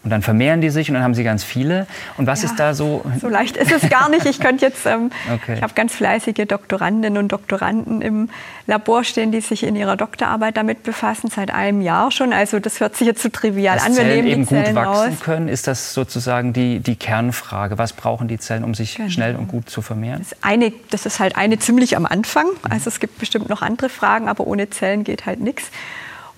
Und 0.03 0.09
dann 0.09 0.23
vermehren 0.23 0.63
die 0.63 0.71
sich 0.71 0.89
und 0.89 0.95
dann 0.95 1.03
haben 1.03 1.15
sie 1.15 1.25
ganz 1.25 1.45
viele. 1.45 1.87
Und 2.17 2.27
was 2.27 2.43
ja, 2.43 2.49
ist 2.49 2.59
da 2.59 2.73
so? 2.73 3.05
So 3.21 3.29
leicht 3.29 3.59
ist 3.59 3.71
es 3.71 3.91
gar 3.91 4.09
nicht. 4.09 4.25
Ich 4.25 4.41
könnte 4.41 4.65
jetzt, 4.65 4.87
ähm, 4.87 5.11
okay. 5.31 5.57
ich 5.57 5.63
habe 5.63 5.75
ganz 5.75 5.95
fleißige 5.95 6.47
Doktorandinnen 6.49 7.19
und 7.19 7.31
Doktoranden 7.31 8.01
im 8.01 8.31
Labor 8.67 9.05
stehen, 9.05 9.31
die 9.31 9.43
sich 9.43 9.63
in 9.63 9.77
ihrer 9.77 9.99
Doktorarbeit 9.99 10.57
damit 10.57 10.85
befassen, 10.85 11.29
seit 11.29 11.53
einem 11.53 11.83
Jahr 11.83 12.11
schon. 12.11 12.33
Also 12.33 12.61
das 12.61 12.81
hört 12.81 12.97
sich 12.97 13.07
jetzt 13.07 13.21
zu 13.21 13.29
so 13.29 13.33
trivial 13.41 13.77
Dass 13.77 13.87
an. 13.87 13.93
Wir 13.93 14.05
Zellen 14.05 14.27
eben 14.27 14.49
Zellen 14.49 14.67
gut 14.67 14.75
wachsen 14.75 15.13
aus. 15.13 15.21
können, 15.21 15.49
ist 15.49 15.67
das 15.67 15.93
sozusagen 15.93 16.55
die, 16.55 16.81
die 16.81 16.97
Kernfrage. 16.97 17.77
Was 17.77 17.93
brauchen 17.93 18.27
die 18.27 18.39
Zellen, 18.39 18.65
um 18.65 18.75
sich 18.75 18.95
genau. 18.95 19.11
schnell 19.11 19.37
und 19.37 19.49
gut 19.49 19.69
zu 19.69 19.83
vermehren? 19.83 20.21
Das 20.21 20.33
ist, 20.33 20.39
eine, 20.41 20.73
das 20.89 21.05
ist 21.05 21.21
halt 21.21 21.37
eine 21.37 21.59
ziemlich 21.59 21.99
am 21.99 22.07
Anfang. 22.07 22.47
Also 22.71 22.89
es 22.89 23.01
gibt 23.01 23.19
bestimmt 23.19 23.51
noch 23.51 23.61
andere 23.61 23.91
Fragen, 23.91 24.29
aber 24.29 24.47
ohne 24.47 24.71
Zellen 24.71 25.05
geht 25.05 25.27
halt 25.27 25.41
nichts. 25.41 25.71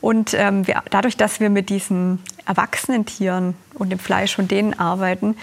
Und 0.02 0.34
ähm, 0.34 0.66
wir, 0.66 0.82
dadurch, 0.90 1.16
dass 1.16 1.40
wir 1.40 1.48
mit 1.48 1.70
diesen 1.70 2.18
erwachsenen 2.44 3.06
Tieren 3.06 3.54
und 3.74 3.90
dem 3.90 4.00
Fleisch 4.00 4.34
von 4.34 4.48
denen 4.48 4.78
arbeiten, 4.78 5.36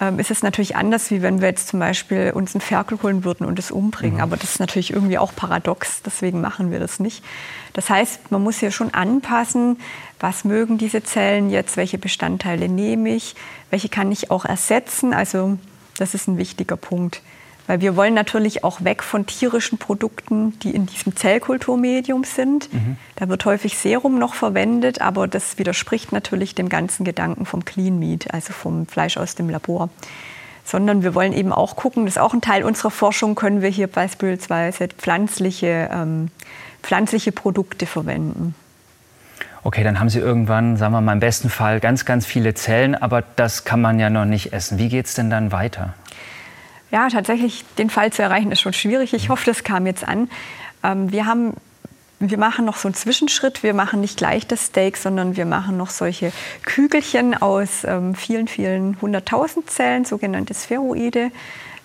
ähm, 0.00 0.18
ist 0.18 0.32
es 0.32 0.42
natürlich 0.42 0.74
anders, 0.74 1.12
wie 1.12 1.22
wenn 1.22 1.40
wir 1.40 1.48
jetzt 1.48 1.68
zum 1.68 1.78
Beispiel 1.78 2.32
uns 2.34 2.54
einen 2.54 2.60
Ferkel 2.60 3.00
holen 3.02 3.24
würden 3.24 3.46
und 3.46 3.58
es 3.58 3.70
umbringen. 3.70 4.16
Mhm. 4.16 4.22
Aber 4.22 4.36
das 4.36 4.50
ist 4.50 4.60
natürlich 4.60 4.92
irgendwie 4.92 5.16
auch 5.16 5.34
paradox, 5.34 6.02
deswegen 6.02 6.40
machen 6.40 6.72
wir 6.72 6.80
das 6.80 6.98
nicht. 6.98 7.24
Das 7.72 7.88
heißt, 7.88 8.32
man 8.32 8.42
muss 8.42 8.58
hier 8.58 8.72
schon 8.72 8.92
anpassen, 8.92 9.78
was 10.18 10.44
mögen 10.44 10.76
diese 10.76 11.04
Zellen 11.04 11.48
jetzt, 11.48 11.76
welche 11.76 11.98
Bestandteile 11.98 12.68
nehme 12.68 13.10
ich, 13.14 13.36
welche 13.70 13.88
kann 13.88 14.10
ich 14.10 14.30
auch 14.30 14.44
ersetzen. 14.44 15.14
Also 15.14 15.56
das 15.98 16.14
ist 16.14 16.26
ein 16.26 16.36
wichtiger 16.36 16.76
Punkt. 16.76 17.22
Weil 17.66 17.80
wir 17.80 17.96
wollen 17.96 18.12
natürlich 18.12 18.62
auch 18.62 18.84
weg 18.84 19.02
von 19.02 19.24
tierischen 19.26 19.78
Produkten, 19.78 20.58
die 20.60 20.74
in 20.74 20.84
diesem 20.86 21.16
Zellkulturmedium 21.16 22.24
sind. 22.24 22.72
Mhm. 22.72 22.96
Da 23.16 23.28
wird 23.28 23.44
häufig 23.46 23.78
Serum 23.78 24.18
noch 24.18 24.34
verwendet, 24.34 25.00
aber 25.00 25.26
das 25.28 25.58
widerspricht 25.58 26.12
natürlich 26.12 26.54
dem 26.54 26.68
ganzen 26.68 27.04
Gedanken 27.04 27.46
vom 27.46 27.64
Clean 27.64 27.98
Meat, 27.98 28.34
also 28.34 28.52
vom 28.52 28.86
Fleisch 28.86 29.16
aus 29.16 29.34
dem 29.34 29.48
Labor. 29.48 29.88
Sondern 30.66 31.02
wir 31.02 31.14
wollen 31.14 31.32
eben 31.32 31.52
auch 31.52 31.76
gucken, 31.76 32.04
das 32.04 32.16
ist 32.16 32.20
auch 32.20 32.34
ein 32.34 32.42
Teil 32.42 32.64
unserer 32.64 32.90
Forschung, 32.90 33.34
können 33.34 33.62
wir 33.62 33.70
hier 33.70 33.86
beispielsweise 33.86 34.88
pflanzliche, 34.88 35.88
ähm, 35.90 36.28
pflanzliche 36.82 37.32
Produkte 37.32 37.86
verwenden. 37.86 38.54
Okay, 39.62 39.82
dann 39.82 39.98
haben 39.98 40.10
Sie 40.10 40.18
irgendwann, 40.18 40.76
sagen 40.76 40.92
wir 40.92 41.00
mal 41.00 41.14
im 41.14 41.20
besten 41.20 41.48
Fall, 41.48 41.80
ganz, 41.80 42.04
ganz 42.04 42.26
viele 42.26 42.52
Zellen, 42.52 42.94
aber 42.94 43.22
das 43.22 43.64
kann 43.64 43.80
man 43.80 43.98
ja 43.98 44.10
noch 44.10 44.26
nicht 44.26 44.52
essen. 44.52 44.76
Wie 44.76 44.90
geht 44.90 45.06
es 45.06 45.14
denn 45.14 45.30
dann 45.30 45.52
weiter? 45.52 45.94
Ja, 46.94 47.08
tatsächlich 47.08 47.64
den 47.76 47.90
Fall 47.90 48.12
zu 48.12 48.22
erreichen 48.22 48.52
ist 48.52 48.60
schon 48.60 48.72
schwierig. 48.72 49.14
Ich 49.14 49.28
hoffe, 49.28 49.46
das 49.46 49.64
kam 49.64 49.84
jetzt 49.84 50.06
an. 50.06 50.30
Ähm, 50.84 51.10
wir 51.10 51.26
haben 51.26 51.54
wir 52.20 52.38
machen 52.38 52.64
noch 52.64 52.76
so 52.76 52.86
einen 52.86 52.94
Zwischenschritt. 52.94 53.64
Wir 53.64 53.74
machen 53.74 54.00
nicht 54.00 54.16
gleich 54.16 54.46
das 54.46 54.66
Steak, 54.66 54.96
sondern 54.96 55.34
wir 55.34 55.44
machen 55.44 55.76
noch 55.76 55.90
solche 55.90 56.30
Kügelchen 56.62 57.34
aus 57.34 57.82
ähm, 57.82 58.14
vielen, 58.14 58.46
vielen 58.46 58.96
hunderttausend 59.00 59.68
Zellen, 59.68 60.04
sogenannte 60.04 60.54
Spheroide. 60.54 61.32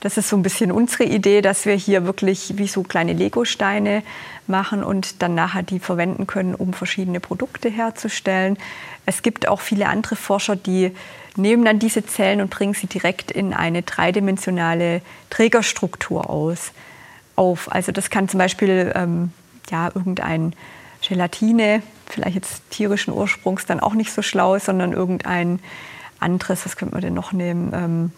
Das 0.01 0.17
ist 0.17 0.29
so 0.29 0.37
ein 0.37 0.43
bisschen 0.43 0.71
unsere 0.71 1.03
Idee, 1.03 1.41
dass 1.41 1.65
wir 1.65 1.73
hier 1.75 2.05
wirklich 2.05 2.53
wie 2.57 2.67
so 2.67 2.83
kleine 2.83 3.13
Legosteine 3.13 4.01
machen 4.47 4.83
und 4.83 5.21
dann 5.21 5.35
nachher 5.35 5.63
die 5.63 5.79
verwenden 5.79 6.25
können, 6.25 6.55
um 6.55 6.73
verschiedene 6.73 7.19
Produkte 7.19 7.69
herzustellen. 7.69 8.57
Es 9.05 9.21
gibt 9.21 9.47
auch 9.47 9.59
viele 9.59 9.87
andere 9.87 10.15
Forscher, 10.15 10.55
die 10.55 10.91
nehmen 11.35 11.65
dann 11.65 11.79
diese 11.79 12.05
Zellen 12.05 12.41
und 12.41 12.49
bringen 12.49 12.73
sie 12.73 12.87
direkt 12.87 13.29
in 13.31 13.53
eine 13.53 13.81
dreidimensionale 13.81 15.01
Trägerstruktur 15.29 16.29
aus, 16.29 16.71
auf. 17.35 17.71
Also 17.71 17.91
das 17.91 18.09
kann 18.09 18.29
zum 18.29 18.37
Beispiel 18.37 18.91
ähm, 18.95 19.33
ja, 19.69 19.91
irgendein 19.93 20.53
Gelatine, 21.01 21.81
vielleicht 22.07 22.35
jetzt 22.35 22.69
tierischen 22.69 23.13
Ursprungs, 23.13 23.65
dann 23.65 23.79
auch 23.79 23.93
nicht 23.93 24.11
so 24.11 24.21
schlau, 24.21 24.57
sondern 24.59 24.93
irgendein 24.93 25.59
anderes, 26.19 26.65
was 26.65 26.75
könnte 26.77 26.95
man 26.95 27.01
denn 27.01 27.13
noch 27.13 27.31
nehmen? 27.31 27.71
Ähm, 27.73 28.11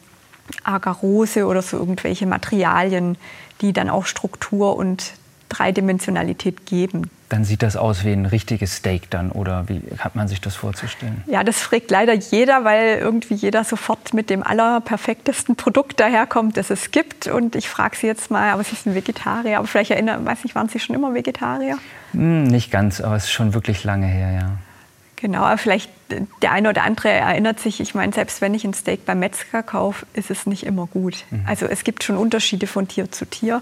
Agarose 0.64 1.46
oder 1.46 1.62
so 1.62 1.78
irgendwelche 1.78 2.26
Materialien, 2.26 3.18
die 3.62 3.74
dann 3.74 3.90
auch 3.90 4.06
Struktur 4.06 4.76
und 4.76 5.14
Dreidimensionalität 5.52 6.66
geben. 6.66 7.10
Dann 7.30 7.46
sieht 7.46 7.62
das 7.62 7.78
aus 7.78 8.04
wie 8.04 8.12
ein 8.12 8.26
richtiges 8.26 8.78
Steak 8.78 9.10
dann 9.10 9.32
oder 9.32 9.68
wie 9.70 9.82
hat 10.00 10.16
man 10.16 10.28
sich 10.28 10.42
das 10.42 10.56
vorzustellen? 10.56 11.24
Ja, 11.28 11.44
das 11.44 11.60
fragt 11.60 11.92
leider 11.92 12.14
jeder, 12.14 12.64
weil 12.64 12.98
irgendwie 13.00 13.36
jeder 13.36 13.64
sofort 13.64 14.14
mit 14.14 14.30
dem 14.30 14.44
allerperfektesten 14.44 15.56
Produkt 15.56 16.00
daherkommt, 16.00 16.58
das 16.58 16.70
es 16.70 16.92
gibt. 16.92 17.28
Und 17.28 17.56
ich 17.56 17.70
frage 17.70 17.96
Sie 17.96 18.08
jetzt 18.08 18.32
mal, 18.32 18.52
aber 18.52 18.64
Sie 18.64 18.76
sind 18.76 18.96
Vegetarier, 18.96 19.60
aber 19.60 19.68
vielleicht 19.68 19.92
erinnern, 19.92 20.26
weiß 20.26 20.44
nicht, 20.44 20.56
waren 20.56 20.68
Sie 20.68 20.80
schon 20.80 20.96
immer 20.96 21.14
Vegetarier? 21.14 21.78
Hm, 22.12 22.44
nicht 22.44 22.72
ganz, 22.72 23.00
aber 23.00 23.16
es 23.16 23.26
ist 23.26 23.32
schon 23.32 23.54
wirklich 23.54 23.84
lange 23.84 24.08
her, 24.08 24.32
ja. 24.32 24.52
Genau, 25.18 25.44
aber 25.44 25.58
vielleicht 25.58 25.90
der 26.42 26.52
eine 26.52 26.70
oder 26.70 26.84
andere 26.84 27.10
erinnert 27.10 27.60
sich, 27.60 27.80
ich 27.80 27.96
meine, 27.96 28.14
selbst 28.14 28.42
wenn 28.42 28.54
ich 28.54 28.64
ein 28.64 28.74
Steak 28.74 29.06
beim 29.06 29.20
Metzger 29.20 29.64
kaufe, 29.64 30.06
ist 30.14 30.32
es 30.32 30.46
nicht 30.46 30.66
immer 30.66 30.88
gut. 30.88 31.26
Mhm. 31.30 31.44
Also 31.48 31.66
es 31.66 31.84
gibt 31.84 32.04
schon 32.04 32.18
Unterschiede 32.18 32.68
von 32.68 32.88
Tier 32.88 33.12
zu 33.12 33.26
Tier. 33.26 33.62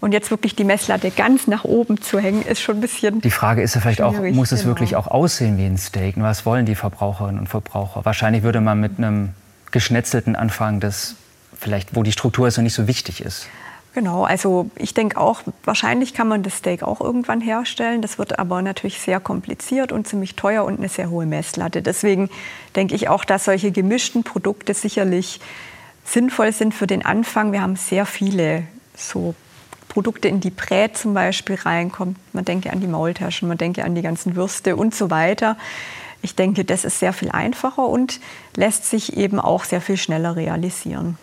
Und 0.00 0.12
jetzt 0.12 0.30
wirklich 0.30 0.54
die 0.54 0.64
Messlatte 0.64 1.10
ganz 1.10 1.46
nach 1.46 1.64
oben 1.64 2.02
zu 2.02 2.18
hängen, 2.18 2.42
ist 2.42 2.60
schon 2.60 2.76
ein 2.76 2.80
bisschen. 2.82 3.22
Die 3.22 3.30
Frage 3.30 3.62
ist 3.62 3.74
ja 3.74 3.80
vielleicht 3.80 4.02
auch, 4.02 4.12
muss 4.12 4.52
es 4.52 4.60
genau. 4.60 4.72
wirklich 4.72 4.96
auch 4.96 5.06
aussehen 5.06 5.56
wie 5.56 5.64
ein 5.64 5.78
Steak? 5.78 6.16
Was 6.18 6.44
wollen 6.44 6.66
die 6.66 6.74
Verbraucherinnen 6.74 7.40
und 7.40 7.48
Verbraucher? 7.48 8.04
Wahrscheinlich 8.04 8.42
würde 8.42 8.60
man 8.60 8.80
mit 8.80 8.98
einem 8.98 9.30
geschnetzelten 9.70 10.36
anfangen, 10.36 10.80
das 10.80 11.14
vielleicht, 11.58 11.96
wo 11.96 12.02
die 12.02 12.12
Struktur 12.12 12.50
so 12.50 12.60
nicht 12.60 12.74
so 12.74 12.86
wichtig 12.86 13.22
ist. 13.22 13.46
Genau, 13.94 14.24
also 14.24 14.68
ich 14.76 14.92
denke 14.92 15.20
auch, 15.20 15.42
wahrscheinlich 15.62 16.14
kann 16.14 16.26
man 16.26 16.42
das 16.42 16.56
Steak 16.56 16.82
auch 16.82 17.00
irgendwann 17.00 17.40
herstellen. 17.40 18.02
Das 18.02 18.18
wird 18.18 18.40
aber 18.40 18.60
natürlich 18.60 19.00
sehr 19.00 19.20
kompliziert 19.20 19.92
und 19.92 20.08
ziemlich 20.08 20.34
teuer 20.34 20.64
und 20.64 20.78
eine 20.78 20.88
sehr 20.88 21.10
hohe 21.10 21.26
Messlatte. 21.26 21.80
Deswegen 21.80 22.28
denke 22.74 22.96
ich 22.96 23.08
auch, 23.08 23.24
dass 23.24 23.44
solche 23.44 23.70
gemischten 23.70 24.24
Produkte 24.24 24.74
sicherlich 24.74 25.38
sinnvoll 26.04 26.50
sind 26.50 26.74
für 26.74 26.88
den 26.88 27.04
Anfang. 27.06 27.52
Wir 27.52 27.62
haben 27.62 27.76
sehr 27.76 28.04
viele 28.04 28.64
so 28.96 29.36
Produkte, 29.88 30.26
in 30.26 30.40
die 30.40 30.50
Brät 30.50 30.98
zum 30.98 31.14
Beispiel 31.14 31.54
reinkommt. 31.54 32.18
Man 32.32 32.44
denke 32.44 32.72
an 32.72 32.80
die 32.80 32.88
Maultaschen, 32.88 33.46
man 33.46 33.58
denke 33.58 33.84
an 33.84 33.94
die 33.94 34.02
ganzen 34.02 34.34
Würste 34.34 34.74
und 34.74 34.92
so 34.92 35.10
weiter. 35.10 35.56
Ich 36.20 36.34
denke, 36.34 36.64
das 36.64 36.84
ist 36.84 36.98
sehr 36.98 37.12
viel 37.12 37.30
einfacher 37.30 37.86
und 37.86 38.18
lässt 38.56 38.86
sich 38.86 39.16
eben 39.16 39.38
auch 39.38 39.62
sehr 39.62 39.80
viel 39.80 39.96
schneller 39.96 40.34
realisieren. 40.34 41.16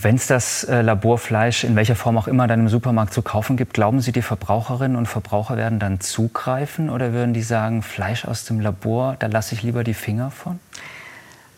Wenn 0.00 0.14
es 0.14 0.28
das 0.28 0.62
äh, 0.64 0.80
Laborfleisch 0.82 1.64
in 1.64 1.74
welcher 1.74 1.96
Form 1.96 2.18
auch 2.18 2.28
immer 2.28 2.46
dann 2.46 2.60
im 2.60 2.68
Supermarkt 2.68 3.12
zu 3.12 3.20
kaufen 3.20 3.56
gibt, 3.56 3.74
glauben 3.74 4.00
Sie, 4.00 4.12
die 4.12 4.22
Verbraucherinnen 4.22 4.96
und 4.96 5.06
Verbraucher 5.06 5.56
werden 5.56 5.80
dann 5.80 5.98
zugreifen 5.98 6.88
oder 6.88 7.12
würden 7.12 7.34
die 7.34 7.42
sagen, 7.42 7.82
Fleisch 7.82 8.24
aus 8.24 8.44
dem 8.44 8.60
Labor, 8.60 9.16
da 9.18 9.26
lasse 9.26 9.56
ich 9.56 9.62
lieber 9.64 9.82
die 9.82 9.94
Finger 9.94 10.30
von? 10.30 10.60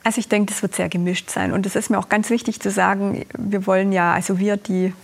Also 0.05 0.21
ich 0.21 0.29
denke, 0.29 0.53
das 0.53 0.63
wird 0.63 0.75
sehr 0.75 0.89
gemischt 0.89 1.29
sein. 1.29 1.53
Und 1.53 1.67
es 1.67 1.77
ist 1.77 1.91
mir 1.91 1.99
auch 1.99 2.09
ganz 2.09 2.31
wichtig 2.31 2.61
zu 2.61 2.71
sagen, 2.71 3.27
wir 3.37 3.67
wollen 3.67 3.93
ja, 3.93 4.15
also 4.15 4.39
wir, 4.39 4.57
die 4.57 4.95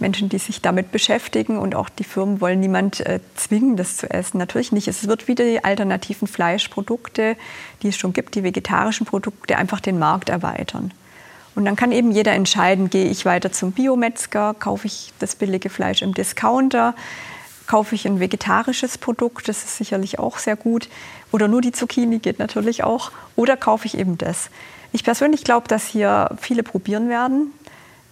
Menschen, 0.00 0.28
die 0.28 0.38
sich 0.38 0.60
damit 0.60 0.90
beschäftigen 0.90 1.58
und 1.58 1.76
auch 1.76 1.88
die 1.88 2.02
Firmen 2.02 2.40
wollen 2.40 2.58
niemand 2.58 3.06
äh, 3.06 3.20
zwingen, 3.36 3.76
das 3.76 3.98
zu 3.98 4.10
essen. 4.10 4.38
Natürlich 4.38 4.72
nicht. 4.72 4.88
Es 4.88 5.06
wird 5.06 5.28
wieder 5.28 5.44
die 5.44 5.62
alternativen 5.62 6.26
Fleischprodukte, 6.26 7.36
die 7.82 7.88
es 7.88 7.96
schon 7.96 8.12
gibt, 8.12 8.34
die 8.34 8.42
vegetarischen 8.42 9.06
Produkte, 9.06 9.56
einfach 9.56 9.78
den 9.78 10.00
Markt 10.00 10.28
erweitern. 10.28 10.92
Und 11.54 11.64
dann 11.64 11.76
kann 11.76 11.92
eben 11.92 12.10
jeder 12.10 12.32
entscheiden, 12.32 12.88
gehe 12.88 13.10
ich 13.10 13.24
weiter 13.24 13.52
zum 13.52 13.72
Biometzger, 13.72 14.54
kaufe 14.54 14.86
ich 14.86 15.12
das 15.18 15.34
billige 15.34 15.68
Fleisch 15.68 16.02
im 16.02 16.14
Discounter, 16.14 16.94
kaufe 17.66 17.94
ich 17.94 18.06
ein 18.06 18.20
vegetarisches 18.20 18.98
Produkt, 18.98 19.48
das 19.48 19.64
ist 19.64 19.76
sicherlich 19.76 20.18
auch 20.18 20.38
sehr 20.38 20.56
gut, 20.56 20.88
oder 21.30 21.48
nur 21.48 21.60
die 21.60 21.72
Zucchini 21.72 22.18
geht 22.18 22.38
natürlich 22.38 22.84
auch, 22.84 23.12
oder 23.36 23.56
kaufe 23.56 23.86
ich 23.86 23.98
eben 23.98 24.18
das. 24.18 24.50
Ich 24.92 25.04
persönlich 25.04 25.44
glaube, 25.44 25.68
dass 25.68 25.86
hier 25.86 26.30
viele 26.40 26.62
probieren 26.62 27.08
werden. 27.08 27.52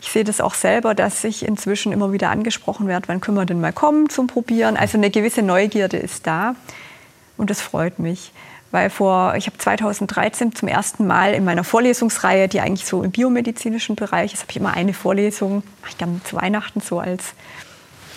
Ich 0.01 0.11
sehe 0.11 0.25
das 0.25 0.41
auch 0.41 0.55
selber, 0.55 0.95
dass 0.95 1.25
ich 1.25 1.45
inzwischen 1.45 1.93
immer 1.93 2.13
wieder 2.13 2.31
angesprochen 2.31 2.89
werde, 2.89 3.09
wann 3.09 3.21
können 3.21 3.37
wir 3.37 3.45
denn 3.45 3.61
mal 3.61 3.73
kommen 3.73 4.09
zum 4.09 4.27
Probieren. 4.27 4.77
Also 4.77 4.97
eine 4.97 5.11
gewisse 5.11 5.43
Neugierde 5.43 5.99
ist 5.99 6.27
da 6.27 6.55
und 7.37 7.51
das 7.51 7.61
freut 7.61 7.99
mich 7.99 8.33
weil 8.71 8.91
vor, 8.91 9.35
ich 9.37 9.47
habe 9.47 9.59
2013 9.59 10.55
zum 10.55 10.69
ersten 10.69 11.07
Mal 11.07 11.35
in 11.35 11.45
meiner 11.45 11.65
Vorlesungsreihe, 11.65 12.49
die 12.49 12.61
eigentlich 12.61 12.87
so 12.87 13.03
im 13.03 13.11
biomedizinischen 13.11 13.97
Bereich 13.97 14.33
ist, 14.33 14.43
habe 14.43 14.51
ich 14.51 14.57
immer 14.57 14.75
eine 14.75 14.95
Vorlesung, 14.95 15.63
mache 15.81 15.91
ich 15.91 15.97
dann 15.97 16.21
zu 16.25 16.37
Weihnachten 16.37 16.81
so 16.81 17.01
als 17.01 17.35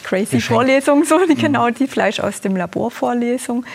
crazy 0.04 0.38
Geschenk. 0.38 0.56
Vorlesung, 0.56 1.06
so 1.06 1.26
die, 1.26 1.36
mhm. 1.36 1.40
genau 1.40 1.70
die 1.70 1.88
Fleisch 1.88 2.20
aus 2.20 2.42
dem 2.42 2.56
Labor 2.56 2.92
Vorlesung. 2.92 3.66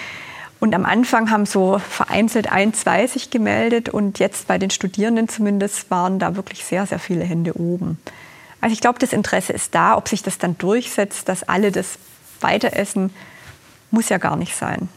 Und 0.61 0.75
am 0.75 0.85
Anfang 0.85 1.31
haben 1.31 1.47
so 1.47 1.79
vereinzelt 1.79 2.51
ein, 2.51 2.75
zwei 2.75 3.07
sich 3.07 3.31
gemeldet 3.31 3.89
und 3.89 4.19
jetzt 4.19 4.49
bei 4.49 4.59
den 4.59 4.71
Studierenden 4.71 5.29
zumindest 5.29 5.91
waren 5.91 6.19
da 6.19 6.37
wirklich 6.37 6.65
sehr, 6.65 6.85
sehr 6.87 6.99
viele 6.99 7.25
Hände 7.25 7.57
oben. 7.59 7.99
Also 8.61 8.73
ich 8.73 8.81
glaube, 8.81 8.99
das 8.99 9.13
Interesse 9.13 9.53
ist 9.53 9.75
da. 9.75 9.97
Ob 9.97 10.09
sich 10.09 10.23
das 10.23 10.39
dann 10.39 10.59
durchsetzt, 10.59 11.29
dass 11.29 11.45
alle 11.45 11.71
das 11.71 11.99
weiter 12.41 12.75
essen, 12.75 13.13
muss 13.91 14.09
ja 14.09 14.19
gar 14.19 14.37
nicht 14.37 14.57
sein. 14.57 14.89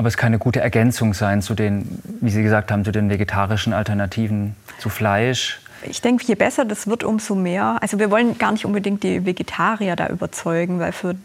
Aber 0.00 0.08
es 0.08 0.16
kann 0.16 0.28
eine 0.28 0.38
gute 0.38 0.60
Ergänzung 0.60 1.12
sein 1.12 1.42
zu 1.42 1.52
den, 1.52 2.00
wie 2.22 2.30
Sie 2.30 2.42
gesagt 2.42 2.72
haben, 2.72 2.86
zu 2.86 2.90
den 2.90 3.10
vegetarischen 3.10 3.74
Alternativen 3.74 4.56
zu 4.78 4.88
Fleisch. 4.88 5.60
Ich 5.82 6.00
denke, 6.00 6.24
je 6.24 6.36
besser 6.36 6.64
das 6.64 6.86
wird, 6.86 7.04
umso 7.04 7.34
mehr. 7.34 7.76
Also 7.82 7.98
wir 7.98 8.10
wollen 8.10 8.38
gar 8.38 8.50
nicht 8.50 8.64
unbedingt 8.64 9.02
die 9.02 9.26
Vegetarier 9.26 9.96
da 9.96 10.06
überzeugen, 10.06 10.80
weil 10.80 10.92
für 10.92 11.16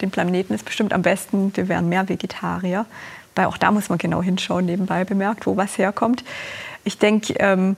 den 0.00 0.10
Planeten 0.10 0.54
ist 0.54 0.64
bestimmt 0.64 0.94
am 0.94 1.02
besten, 1.02 1.54
wir 1.54 1.68
wären 1.68 1.90
mehr 1.90 2.08
Vegetarier. 2.08 2.86
Weil 3.34 3.44
auch 3.44 3.58
da 3.58 3.70
muss 3.70 3.90
man 3.90 3.98
genau 3.98 4.22
hinschauen, 4.22 4.64
nebenbei 4.64 5.04
bemerkt, 5.04 5.46
wo 5.46 5.58
was 5.58 5.76
herkommt. 5.76 6.24
Ich 6.84 6.96
denke, 6.96 7.34
ähm, 7.34 7.76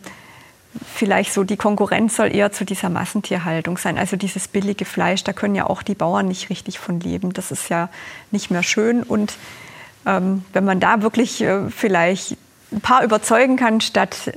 vielleicht 0.86 1.32
so 1.32 1.42
die 1.42 1.56
Konkurrenz 1.56 2.14
soll 2.14 2.32
eher 2.32 2.52
zu 2.52 2.64
dieser 2.64 2.90
Massentierhaltung 2.90 3.76
sein. 3.76 3.98
Also 3.98 4.16
dieses 4.16 4.46
billige 4.46 4.84
Fleisch, 4.84 5.24
da 5.24 5.32
können 5.32 5.56
ja 5.56 5.66
auch 5.66 5.82
die 5.82 5.96
Bauern 5.96 6.28
nicht 6.28 6.48
richtig 6.48 6.78
von 6.78 7.00
leben. 7.00 7.32
Das 7.32 7.50
ist 7.50 7.70
ja 7.70 7.88
nicht 8.30 8.52
mehr 8.52 8.62
schön. 8.62 9.02
Und 9.02 9.34
ähm, 10.06 10.44
wenn 10.52 10.64
man 10.64 10.80
da 10.80 11.02
wirklich 11.02 11.40
äh, 11.42 11.70
vielleicht 11.70 12.36
ein 12.72 12.80
paar 12.80 13.04
überzeugen 13.04 13.56
kann, 13.56 13.80
statt 13.80 14.32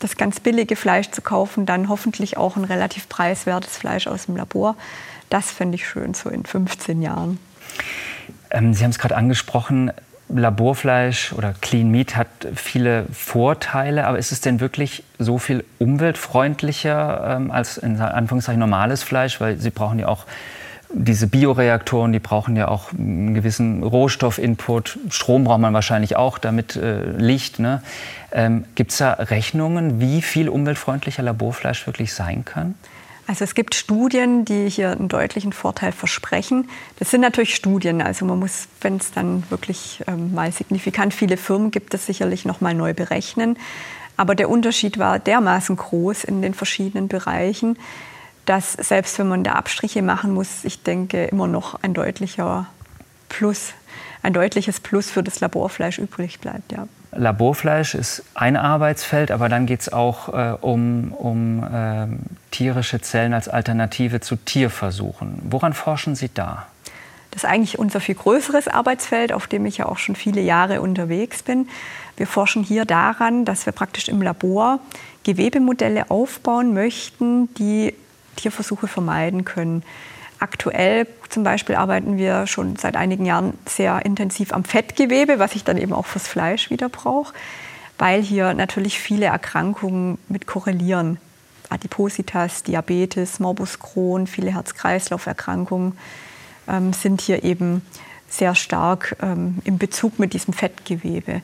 das 0.00 0.16
ganz 0.16 0.40
billige 0.40 0.76
Fleisch 0.76 1.10
zu 1.10 1.22
kaufen, 1.22 1.66
dann 1.66 1.88
hoffentlich 1.88 2.36
auch 2.36 2.56
ein 2.56 2.64
relativ 2.64 3.08
preiswertes 3.08 3.76
Fleisch 3.76 4.06
aus 4.06 4.26
dem 4.26 4.36
Labor. 4.36 4.76
Das 5.30 5.50
fände 5.50 5.76
ich 5.76 5.88
schön, 5.88 6.14
so 6.14 6.28
in 6.28 6.44
15 6.44 7.00
Jahren. 7.00 7.38
Ähm, 8.50 8.74
Sie 8.74 8.84
haben 8.84 8.90
es 8.90 8.98
gerade 8.98 9.16
angesprochen, 9.16 9.92
Laborfleisch 10.28 11.32
oder 11.34 11.54
Clean 11.60 11.90
Meat 11.90 12.16
hat 12.16 12.28
viele 12.54 13.06
Vorteile, 13.12 14.06
aber 14.06 14.18
ist 14.18 14.32
es 14.32 14.40
denn 14.40 14.58
wirklich 14.58 15.04
so 15.18 15.38
viel 15.38 15.64
umweltfreundlicher 15.78 17.36
ähm, 17.36 17.50
als 17.50 17.76
in 17.76 18.00
Anführungszeichen 18.00 18.58
normales 18.58 19.02
Fleisch? 19.02 19.40
Weil 19.40 19.58
Sie 19.58 19.70
brauchen 19.70 19.98
ja 19.98 20.08
auch 20.08 20.24
diese 20.94 21.26
Bioreaktoren, 21.26 22.12
die 22.12 22.20
brauchen 22.20 22.56
ja 22.56 22.68
auch 22.68 22.92
einen 22.92 23.34
gewissen 23.34 23.82
Rohstoffinput. 23.82 24.98
Strom 25.10 25.44
braucht 25.44 25.60
man 25.60 25.74
wahrscheinlich 25.74 26.16
auch, 26.16 26.38
damit 26.38 26.76
äh, 26.76 27.10
Licht. 27.10 27.58
Ne? 27.58 27.82
Ähm, 28.32 28.64
Gibt 28.74 28.92
es 28.92 28.98
da 28.98 29.12
Rechnungen, 29.12 30.00
wie 30.00 30.22
viel 30.22 30.48
umweltfreundlicher 30.48 31.22
Laborfleisch 31.22 31.86
wirklich 31.86 32.14
sein 32.14 32.44
kann? 32.44 32.74
Also 33.26 33.44
es 33.44 33.54
gibt 33.54 33.74
Studien, 33.74 34.44
die 34.44 34.68
hier 34.68 34.90
einen 34.90 35.08
deutlichen 35.08 35.52
Vorteil 35.52 35.92
versprechen. 35.92 36.68
Das 36.98 37.10
sind 37.10 37.22
natürlich 37.22 37.54
Studien. 37.54 38.02
Also 38.02 38.26
man 38.26 38.38
muss, 38.38 38.68
wenn 38.82 38.96
es 38.96 39.12
dann 39.12 39.44
wirklich 39.48 40.02
ähm, 40.06 40.34
mal 40.34 40.52
signifikant 40.52 41.14
viele 41.14 41.36
Firmen 41.36 41.70
gibt, 41.70 41.94
das 41.94 42.06
sicherlich 42.06 42.44
noch 42.44 42.60
mal 42.60 42.74
neu 42.74 42.92
berechnen. 42.92 43.56
Aber 44.16 44.34
der 44.34 44.48
Unterschied 44.48 44.98
war 44.98 45.18
dermaßen 45.18 45.76
groß 45.76 46.24
in 46.24 46.42
den 46.42 46.54
verschiedenen 46.54 47.08
Bereichen, 47.08 47.76
dass 48.46 48.72
selbst 48.72 49.18
wenn 49.18 49.28
man 49.28 49.44
da 49.44 49.52
Abstriche 49.52 50.02
machen 50.02 50.32
muss, 50.32 50.64
ich 50.64 50.82
denke, 50.82 51.24
immer 51.24 51.46
noch 51.46 51.82
ein 51.82 51.94
deutlicher 51.94 52.66
Plus, 53.28 53.72
ein 54.22 54.32
deutliches 54.32 54.80
Plus 54.80 55.10
für 55.10 55.22
das 55.22 55.40
Laborfleisch 55.40 55.98
übrig 55.98 56.40
bleibt. 56.40 56.72
Ja. 56.72 56.86
Laborfleisch 57.12 57.94
ist 57.94 58.22
ein 58.34 58.56
Arbeitsfeld, 58.56 59.30
aber 59.30 59.48
dann 59.48 59.66
geht 59.66 59.80
es 59.80 59.92
auch 59.92 60.28
äh, 60.28 60.56
um, 60.60 61.12
um 61.12 61.62
äh, 61.62 62.06
tierische 62.50 63.00
Zellen 63.00 63.34
als 63.34 63.48
Alternative 63.48 64.20
zu 64.20 64.36
Tierversuchen. 64.36 65.38
Woran 65.44 65.72
forschen 65.72 66.16
Sie 66.16 66.30
da? 66.32 66.66
Das 67.30 67.42
ist 67.42 67.50
eigentlich 67.50 67.78
unser 67.78 68.00
viel 68.00 68.14
größeres 68.14 68.68
Arbeitsfeld, 68.68 69.32
auf 69.32 69.46
dem 69.46 69.66
ich 69.66 69.78
ja 69.78 69.86
auch 69.86 69.98
schon 69.98 70.14
viele 70.14 70.40
Jahre 70.40 70.80
unterwegs 70.80 71.42
bin. 71.42 71.68
Wir 72.16 72.28
forschen 72.28 72.62
hier 72.62 72.84
daran, 72.84 73.44
dass 73.44 73.66
wir 73.66 73.72
praktisch 73.72 74.08
im 74.08 74.22
Labor 74.22 74.78
Gewebemodelle 75.24 76.10
aufbauen 76.10 76.74
möchten, 76.74 77.52
die 77.56 77.94
Tierversuche 78.34 78.88
vermeiden 78.88 79.44
können. 79.44 79.82
Aktuell 80.40 81.06
zum 81.28 81.42
Beispiel 81.42 81.76
arbeiten 81.76 82.16
wir 82.18 82.46
schon 82.46 82.76
seit 82.76 82.96
einigen 82.96 83.24
Jahren 83.24 83.54
sehr 83.66 84.04
intensiv 84.04 84.52
am 84.52 84.64
Fettgewebe, 84.64 85.38
was 85.38 85.54
ich 85.54 85.64
dann 85.64 85.78
eben 85.78 85.92
auch 85.92 86.06
fürs 86.06 86.28
Fleisch 86.28 86.70
wieder 86.70 86.88
brauche, 86.88 87.32
weil 87.98 88.22
hier 88.22 88.52
natürlich 88.54 88.98
viele 88.98 89.26
Erkrankungen 89.26 90.18
mit 90.28 90.46
korrelieren. 90.46 91.18
Adipositas, 91.70 92.62
Diabetes, 92.62 93.40
Morbus 93.40 93.78
Crohn, 93.78 94.26
viele 94.26 94.52
Herz-Kreislauf-Erkrankungen 94.52 95.96
ähm, 96.68 96.92
sind 96.92 97.20
hier 97.20 97.42
eben 97.42 97.82
sehr 98.28 98.54
stark 98.54 99.16
ähm, 99.22 99.58
im 99.64 99.78
Bezug 99.78 100.18
mit 100.18 100.34
diesem 100.34 100.52
Fettgewebe. 100.52 101.40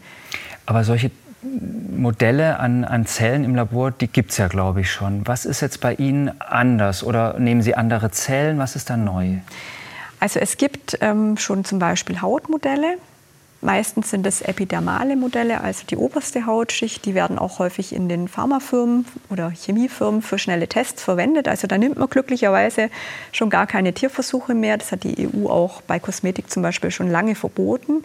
Aber 0.67 0.85
solche 0.85 1.11
Modelle 1.43 2.59
an, 2.59 2.85
an 2.85 3.07
Zellen 3.07 3.45
im 3.45 3.55
Labor, 3.55 3.91
die 3.91 4.09
gibt 4.09 4.33
es 4.33 4.37
ja, 4.37 4.49
glaube 4.49 4.83
ich, 4.83 4.91
schon. 4.91 5.27
Was 5.27 5.47
ist 5.47 5.61
jetzt 5.61 5.81
bei 5.81 5.95
Ihnen 5.95 6.41
anders? 6.41 7.03
Oder 7.03 7.39
nehmen 7.39 7.63
Sie 7.63 7.75
andere 7.75 8.11
Zellen? 8.11 8.59
Was 8.59 8.77
ist 8.77 8.91
da 8.91 8.97
neu? 8.97 9.39
Also 10.19 10.39
es 10.39 10.59
gibt 10.59 10.99
ähm, 11.01 11.39
schon 11.39 11.65
zum 11.65 11.79
Beispiel 11.79 12.21
Hautmodelle. 12.21 12.99
Meistens 13.63 14.09
sind 14.09 14.27
es 14.27 14.41
epidermale 14.41 15.17
Modelle, 15.17 15.61
also 15.61 15.85
die 15.87 15.97
oberste 15.97 16.47
Hautschicht. 16.47 17.05
Die 17.05 17.15
werden 17.15 17.39
auch 17.39 17.59
häufig 17.59 17.95
in 17.95 18.09
den 18.09 18.27
Pharmafirmen 18.27 19.05
oder 19.29 19.51
Chemiefirmen 19.51 20.23
für 20.23 20.39
schnelle 20.39 20.67
Tests 20.67 21.03
verwendet. 21.03 21.47
Also 21.47 21.67
da 21.67 21.77
nimmt 21.77 21.99
man 21.99 22.09
glücklicherweise 22.09 22.89
schon 23.33 23.51
gar 23.51 23.67
keine 23.67 23.93
Tierversuche 23.93 24.55
mehr. 24.55 24.79
Das 24.79 24.93
hat 24.93 25.05
die 25.05 25.29
EU 25.29 25.49
auch 25.51 25.83
bei 25.83 25.99
Kosmetik 25.99 26.51
zum 26.51 26.63
Beispiel 26.63 26.91
schon 26.91 27.11
lange 27.11 27.35
verboten. 27.35 28.03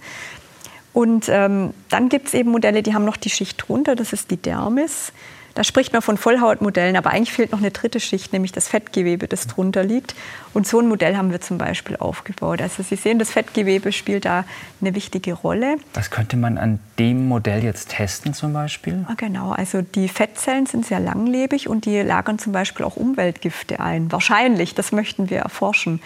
Und 0.96 1.28
ähm, 1.28 1.74
dann 1.90 2.08
gibt 2.08 2.30
es 2.30 2.34
eben 2.34 2.52
Modelle, 2.52 2.82
die 2.82 2.94
haben 2.94 3.04
noch 3.04 3.18
die 3.18 3.30
Schicht 3.30 3.68
drunter, 3.68 3.98
das 3.98 4.14
ist 4.14 4.32
die 4.32 4.38
Dermis. 4.38 5.12
Da 5.54 5.66
spricht 5.66 5.92
man 5.92 6.02
von 6.02 6.16
Vollhautmodellen, 6.18 6.96
aber 6.96 7.10
eigentlich 7.10 7.34
fehlt 7.34 7.52
noch 7.52 7.60
eine 7.60 7.72
dritte 7.72 8.00
Schicht, 8.00 8.32
nämlich 8.32 8.54
das 8.54 8.70
Fettgewebe, 8.70 9.28
das 9.28 9.48
drunter 9.48 9.84
liegt. 9.84 10.16
Und 10.54 10.66
so 10.66 10.80
ein 10.80 10.88
Modell 10.88 11.18
haben 11.18 11.32
wir 11.32 11.42
zum 11.42 11.58
Beispiel 11.58 11.98
aufgebaut. 11.98 12.62
Also 12.62 12.82
Sie 12.82 12.96
sehen, 12.96 13.20
das 13.20 13.32
Fettgewebe 13.32 13.92
spielt 13.92 14.24
da 14.24 14.46
eine 14.80 14.96
wichtige 14.96 15.34
Rolle. 15.34 15.76
Was 15.94 16.12
könnte 16.12 16.38
man 16.38 16.58
an 16.58 16.80
dem 16.98 17.28
Modell 17.28 17.62
jetzt 17.66 17.90
testen 17.90 18.34
zum 18.34 18.54
Beispiel? 18.54 19.06
Ah, 19.10 19.16
genau, 19.18 19.52
also 19.52 19.82
die 19.82 20.08
Fettzellen 20.08 20.66
sind 20.66 20.86
sehr 20.86 21.02
langlebig 21.02 21.68
und 21.68 21.84
die 21.84 22.00
lagern 22.04 22.40
zum 22.40 22.54
Beispiel 22.54 22.86
auch 22.86 22.96
Umweltgifte 22.96 23.82
ein. 23.82 24.14
Wahrscheinlich, 24.14 24.76
das 24.76 24.94
möchten 24.94 25.30
wir 25.30 25.40
erforschen. 25.40 26.02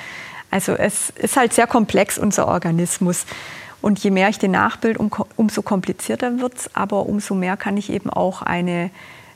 Also 0.49 0.73
es 0.73 1.11
ist 1.11 1.37
halt 1.37 1.53
sehr 1.53 1.67
komplex, 1.67 2.17
unser 2.17 2.47
Organismus. 2.47 3.27
Und 3.81 3.99
je 3.99 4.11
mehr 4.11 4.29
ich 4.29 4.39
den 4.39 4.51
nachbild, 4.51 4.97
um, 4.97 5.09
umso 5.35 5.61
komplizierter 5.61 6.39
wird 6.39 6.55
es, 6.55 6.75
aber 6.75 7.05
umso 7.05 7.33
mehr 7.35 7.57
kann 7.57 7.77
ich 7.77 7.89
eben 7.89 8.09
auch 8.09 8.41
eine 8.41 8.89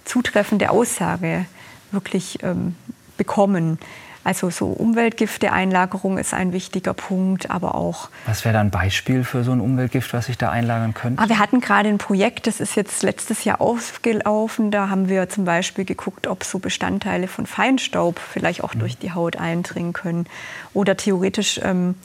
zutreffende 0.05 0.69
Aussage 0.69 1.45
wirklich 1.91 2.39
ähm, 2.43 2.75
bekommen. 3.17 3.79
Also 4.25 4.49
so 4.49 4.67
Umweltgifte-Einlagerung 4.67 6.17
ist 6.17 6.33
ein 6.33 6.53
wichtiger 6.53 6.93
Punkt, 6.93 7.51
aber 7.51 7.75
auch. 7.75 8.09
Was 8.25 8.45
wäre 8.45 8.53
da 8.53 8.61
ein 8.61 8.71
Beispiel 8.71 9.25
für 9.25 9.43
so 9.43 9.51
ein 9.51 9.59
Umweltgift, 9.59 10.13
was 10.13 10.29
ich 10.29 10.37
da 10.37 10.49
einlagern 10.49 10.93
könnte? 10.93 11.21
Ah, 11.21 11.27
wir 11.27 11.39
hatten 11.39 11.59
gerade 11.59 11.89
ein 11.89 11.97
Projekt, 11.97 12.47
das 12.47 12.61
ist 12.61 12.75
jetzt 12.75 13.03
letztes 13.03 13.43
Jahr 13.43 13.59
aufgelaufen. 13.59 14.71
Da 14.71 14.87
haben 14.89 15.09
wir 15.09 15.27
zum 15.27 15.43
Beispiel 15.43 15.83
geguckt, 15.83 16.27
ob 16.27 16.45
so 16.45 16.59
Bestandteile 16.59 17.27
von 17.27 17.45
Feinstaub 17.45 18.17
vielleicht 18.19 18.63
auch 18.63 18.75
mhm. 18.75 18.79
durch 18.79 18.97
die 18.97 19.11
Haut 19.11 19.35
eindringen 19.35 19.91
können. 19.91 20.25
Oder 20.73 20.95
theoretisch 20.95 21.59
ähm, 21.61 21.95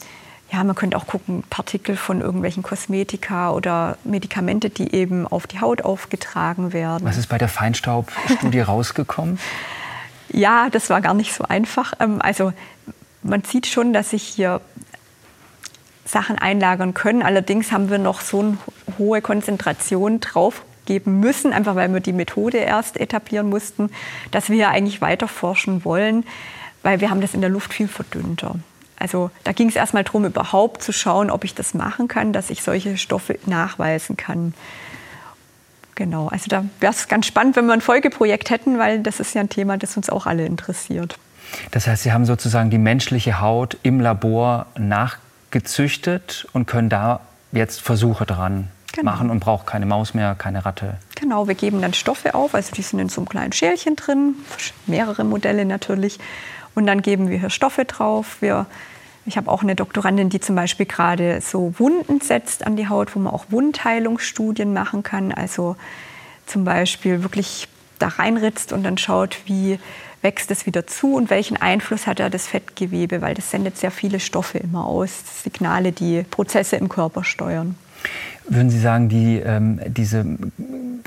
ja, 0.51 0.63
man 0.63 0.75
könnte 0.75 0.97
auch 0.97 1.05
gucken, 1.05 1.43
Partikel 1.49 1.95
von 1.95 2.21
irgendwelchen 2.21 2.63
Kosmetika 2.63 3.51
oder 3.51 3.97
Medikamente, 4.03 4.69
die 4.69 4.93
eben 4.93 5.27
auf 5.27 5.45
die 5.45 5.61
Haut 5.61 5.83
aufgetragen 5.83 6.73
werden. 6.73 7.05
Was 7.05 7.17
ist 7.17 7.27
bei 7.27 7.37
der 7.37 7.49
Feinstaubstudie 7.49 8.61
rausgekommen? 8.61 9.39
Ja, 10.31 10.69
das 10.69 10.89
war 10.89 11.01
gar 11.01 11.13
nicht 11.13 11.33
so 11.33 11.43
einfach. 11.43 11.93
Ähm, 11.99 12.21
also 12.21 12.53
man 13.21 13.43
sieht 13.43 13.67
schon, 13.67 13.93
dass 13.93 14.11
sich 14.11 14.23
hier 14.23 14.61
Sachen 16.05 16.37
einlagern 16.39 16.95
können. 16.95 17.21
Allerdings 17.21 17.71
haben 17.71 17.89
wir 17.89 17.99
noch 17.99 18.21
so 18.21 18.39
eine 18.39 18.57
hohe 18.97 19.21
Konzentration 19.21 20.19
drauf 20.19 20.63
geben 20.85 21.19
müssen, 21.19 21.53
einfach 21.53 21.75
weil 21.75 21.93
wir 21.93 21.99
die 21.99 22.13
Methode 22.13 22.57
erst 22.57 22.99
etablieren 22.99 23.49
mussten, 23.49 23.91
dass 24.31 24.49
wir 24.49 24.69
eigentlich 24.69 25.01
weiter 25.01 25.27
forschen 25.27 25.85
wollen, 25.85 26.25
weil 26.81 27.01
wir 27.01 27.11
haben 27.11 27.21
das 27.21 27.35
in 27.35 27.41
der 27.41 27.51
Luft 27.51 27.73
viel 27.73 27.87
verdünnter. 27.87 28.55
Also 28.99 29.31
da 29.45 29.53
ging 29.53 29.69
es 29.69 29.75
erstmal 29.75 30.03
darum, 30.03 30.25
überhaupt 30.25 30.83
zu 30.83 30.91
schauen, 30.91 31.31
ob 31.31 31.45
ich 31.45 31.55
das 31.55 31.73
machen 31.73 32.07
kann, 32.07 32.33
dass 32.33 32.49
ich 32.49 32.61
solche 32.61 32.97
Stoffe 32.97 33.39
nachweisen 33.45 34.17
kann. 34.17 34.53
Genau, 35.95 36.27
also 36.27 36.45
da 36.47 36.63
wäre 36.79 36.93
es 36.93 37.07
ganz 37.07 37.25
spannend, 37.25 37.55
wenn 37.55 37.65
wir 37.65 37.73
ein 37.73 37.81
Folgeprojekt 37.81 38.49
hätten, 38.49 38.77
weil 38.77 39.01
das 39.01 39.19
ist 39.19 39.33
ja 39.35 39.41
ein 39.41 39.49
Thema, 39.49 39.77
das 39.77 39.97
uns 39.97 40.09
auch 40.09 40.25
alle 40.25 40.45
interessiert. 40.45 41.17
Das 41.71 41.87
heißt, 41.87 42.03
Sie 42.03 42.13
haben 42.13 42.25
sozusagen 42.25 42.69
die 42.69 42.77
menschliche 42.77 43.41
Haut 43.41 43.77
im 43.83 43.99
Labor 43.99 44.67
nachgezüchtet 44.77 46.47
und 46.53 46.67
können 46.67 46.89
da 46.89 47.21
jetzt 47.51 47.81
Versuche 47.81 48.25
dran 48.25 48.69
genau. 48.93 49.11
machen 49.11 49.29
und 49.29 49.39
braucht 49.39 49.65
keine 49.65 49.85
Maus 49.85 50.13
mehr, 50.13 50.35
keine 50.35 50.65
Ratte. 50.65 50.97
Genau, 51.15 51.47
wir 51.47 51.55
geben 51.55 51.81
dann 51.81 51.93
Stoffe 51.93 52.33
auf, 52.35 52.55
also 52.55 52.73
die 52.73 52.81
sind 52.81 52.99
in 52.99 53.09
so 53.09 53.21
einem 53.21 53.29
kleinen 53.29 53.51
Schälchen 53.51 53.95
drin, 53.95 54.35
mehrere 54.85 55.23
Modelle 55.23 55.65
natürlich. 55.65 56.19
Und 56.75 56.85
dann 56.87 57.01
geben 57.01 57.29
wir 57.29 57.39
hier 57.39 57.49
Stoffe 57.49 57.85
drauf. 57.85 58.37
Wir, 58.41 58.65
ich 59.25 59.37
habe 59.37 59.51
auch 59.51 59.63
eine 59.63 59.75
Doktorandin, 59.75 60.29
die 60.29 60.39
zum 60.39 60.55
Beispiel 60.55 60.85
gerade 60.85 61.41
so 61.41 61.73
Wunden 61.77 62.21
setzt 62.21 62.65
an 62.65 62.75
die 62.75 62.87
Haut, 62.87 63.15
wo 63.15 63.19
man 63.19 63.33
auch 63.33 63.45
Wundheilungsstudien 63.49 64.73
machen 64.73 65.03
kann. 65.03 65.31
Also 65.31 65.75
zum 66.45 66.63
Beispiel 66.63 67.23
wirklich 67.23 67.67
da 67.99 68.07
reinritzt 68.07 68.73
und 68.73 68.83
dann 68.83 68.97
schaut, 68.97 69.37
wie 69.45 69.79
wächst 70.21 70.51
es 70.51 70.65
wieder 70.65 70.85
zu 70.87 71.15
und 71.15 71.29
welchen 71.29 71.57
Einfluss 71.57 72.07
hat 72.07 72.19
da 72.19 72.29
das 72.29 72.47
Fettgewebe, 72.47 73.21
weil 73.21 73.35
das 73.35 73.51
sendet 73.51 73.77
sehr 73.77 73.91
viele 73.91 74.19
Stoffe 74.19 74.57
immer 74.57 74.85
aus, 74.85 75.43
Signale, 75.43 75.91
die 75.91 76.23
Prozesse 76.23 76.75
im 76.75 76.89
Körper 76.89 77.23
steuern. 77.23 77.75
Würden 78.47 78.69
Sie 78.69 78.79
sagen, 78.79 79.09
die, 79.09 79.37
ähm, 79.37 79.79
diese 79.85 80.25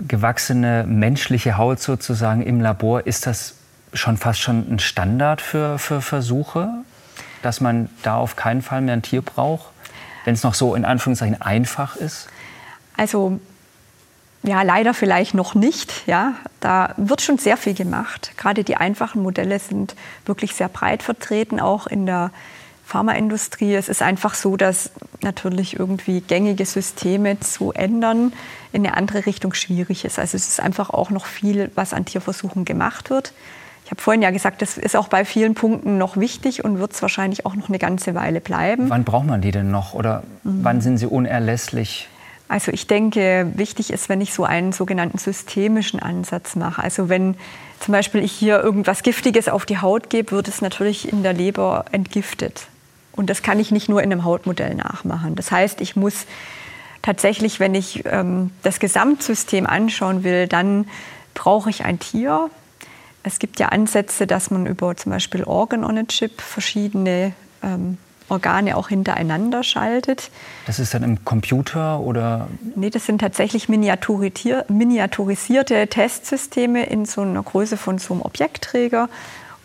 gewachsene 0.08 0.84
menschliche 0.86 1.58
Haut 1.58 1.80
sozusagen 1.80 2.42
im 2.42 2.60
Labor, 2.60 3.06
ist 3.06 3.26
das 3.26 3.54
schon 3.92 4.16
fast 4.16 4.40
schon 4.40 4.66
ein 4.72 4.78
Standard 4.78 5.40
für, 5.40 5.78
für 5.78 6.00
Versuche, 6.00 6.68
dass 7.42 7.60
man 7.60 7.90
da 8.02 8.16
auf 8.16 8.36
keinen 8.36 8.62
Fall 8.62 8.80
mehr 8.80 8.94
ein 8.94 9.02
Tier 9.02 9.22
braucht, 9.22 9.66
wenn 10.24 10.34
es 10.34 10.42
noch 10.42 10.54
so 10.54 10.74
in 10.74 10.84
Anführungszeichen 10.84 11.40
einfach 11.40 11.96
ist? 11.96 12.28
Also 12.96 13.40
ja, 14.44 14.62
leider 14.62 14.92
vielleicht 14.92 15.34
noch 15.34 15.54
nicht. 15.54 16.06
Ja, 16.06 16.34
da 16.60 16.94
wird 16.96 17.22
schon 17.22 17.38
sehr 17.38 17.56
viel 17.56 17.74
gemacht. 17.74 18.32
Gerade 18.36 18.64
die 18.64 18.76
einfachen 18.76 19.22
Modelle 19.22 19.58
sind 19.58 19.94
wirklich 20.26 20.54
sehr 20.54 20.68
breit 20.68 21.02
vertreten, 21.02 21.60
auch 21.60 21.86
in 21.86 22.06
der 22.06 22.32
Pharmaindustrie. 22.84 23.74
Es 23.74 23.88
ist 23.88 24.02
einfach 24.02 24.34
so, 24.34 24.56
dass 24.56 24.90
natürlich 25.20 25.78
irgendwie 25.78 26.20
gängige 26.20 26.66
Systeme 26.66 27.38
zu 27.38 27.72
ändern 27.72 28.32
in 28.72 28.84
eine 28.84 28.96
andere 28.96 29.26
Richtung 29.26 29.54
schwierig 29.54 30.04
ist. 30.04 30.18
Also 30.18 30.36
es 30.36 30.48
ist 30.48 30.60
einfach 30.60 30.90
auch 30.90 31.10
noch 31.10 31.26
viel, 31.26 31.70
was 31.76 31.94
an 31.94 32.04
Tierversuchen 32.04 32.64
gemacht 32.64 33.10
wird 33.10 33.32
habe 33.92 34.00
vorhin 34.00 34.22
ja 34.22 34.30
gesagt, 34.30 34.62
das 34.62 34.78
ist 34.78 34.96
auch 34.96 35.08
bei 35.08 35.24
vielen 35.24 35.54
Punkten 35.54 35.98
noch 35.98 36.16
wichtig 36.16 36.64
und 36.64 36.78
wird 36.78 36.92
es 36.92 37.02
wahrscheinlich 37.02 37.44
auch 37.44 37.54
noch 37.54 37.68
eine 37.68 37.78
ganze 37.78 38.14
Weile 38.14 38.40
bleiben. 38.40 38.88
Wann 38.88 39.04
braucht 39.04 39.26
man 39.26 39.42
die 39.42 39.50
denn 39.50 39.70
noch 39.70 39.92
oder 39.92 40.22
mhm. 40.44 40.64
wann 40.64 40.80
sind 40.80 40.96
sie 40.96 41.06
unerlässlich? 41.06 42.08
Also 42.48 42.72
ich 42.72 42.86
denke, 42.86 43.52
wichtig 43.54 43.92
ist, 43.92 44.08
wenn 44.08 44.22
ich 44.22 44.32
so 44.32 44.44
einen 44.44 44.72
sogenannten 44.72 45.18
systemischen 45.18 46.00
Ansatz 46.00 46.56
mache. 46.56 46.82
Also 46.82 47.10
wenn 47.10 47.36
zum 47.80 47.92
Beispiel 47.92 48.22
ich 48.22 48.32
hier 48.32 48.62
irgendwas 48.62 49.02
Giftiges 49.02 49.48
auf 49.48 49.66
die 49.66 49.78
Haut 49.78 50.08
gebe, 50.08 50.32
wird 50.32 50.48
es 50.48 50.62
natürlich 50.62 51.12
in 51.12 51.22
der 51.22 51.34
Leber 51.34 51.84
entgiftet. 51.92 52.68
Und 53.12 53.28
das 53.28 53.42
kann 53.42 53.60
ich 53.60 53.72
nicht 53.72 53.90
nur 53.90 54.02
in 54.02 54.10
einem 54.10 54.24
Hautmodell 54.24 54.74
nachmachen. 54.74 55.34
Das 55.34 55.50
heißt, 55.50 55.82
ich 55.82 55.96
muss 55.96 56.26
tatsächlich, 57.02 57.60
wenn 57.60 57.74
ich 57.74 58.04
ähm, 58.06 58.52
das 58.62 58.80
Gesamtsystem 58.80 59.66
anschauen 59.66 60.24
will, 60.24 60.46
dann 60.46 60.86
brauche 61.34 61.68
ich 61.68 61.84
ein 61.84 61.98
Tier, 61.98 62.48
es 63.22 63.38
gibt 63.38 63.60
ja 63.60 63.68
Ansätze, 63.68 64.26
dass 64.26 64.50
man 64.50 64.66
über 64.66 64.96
zum 64.96 65.12
Beispiel 65.12 65.44
Organ 65.44 65.84
on 65.84 65.98
a 65.98 66.04
Chip 66.04 66.40
verschiedene 66.40 67.34
ähm, 67.62 67.98
Organe 68.28 68.76
auch 68.76 68.88
hintereinander 68.88 69.62
schaltet. 69.62 70.30
Das 70.66 70.78
ist 70.78 70.94
dann 70.94 71.02
im 71.02 71.24
Computer 71.24 72.00
oder? 72.00 72.48
Nee, 72.74 72.90
das 72.90 73.06
sind 73.06 73.20
tatsächlich 73.20 73.68
miniaturisierte 73.68 75.88
Testsysteme 75.88 76.86
in 76.86 77.04
so 77.04 77.20
einer 77.20 77.42
Größe 77.42 77.76
von 77.76 77.98
so 77.98 78.14
einem 78.14 78.22
Objektträger. 78.22 79.08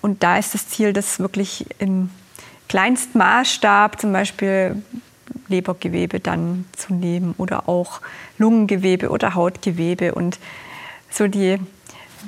Und 0.01 0.21
da 0.21 0.37
ist 0.37 0.53
das 0.53 0.67
Ziel, 0.67 0.93
das 0.93 1.19
wirklich 1.19 1.65
in 1.79 2.11
Kleinstmaßstab, 2.67 4.01
zum 4.01 4.11
Beispiel 4.11 4.83
Lebergewebe 5.47 6.19
dann 6.19 6.65
zu 6.75 6.93
nehmen 6.93 7.33
oder 7.37 7.69
auch 7.69 8.01
Lungengewebe 8.37 9.09
oder 9.09 9.33
Hautgewebe. 9.33 10.13
Und 10.13 10.39
so 11.09 11.27
die 11.27 11.57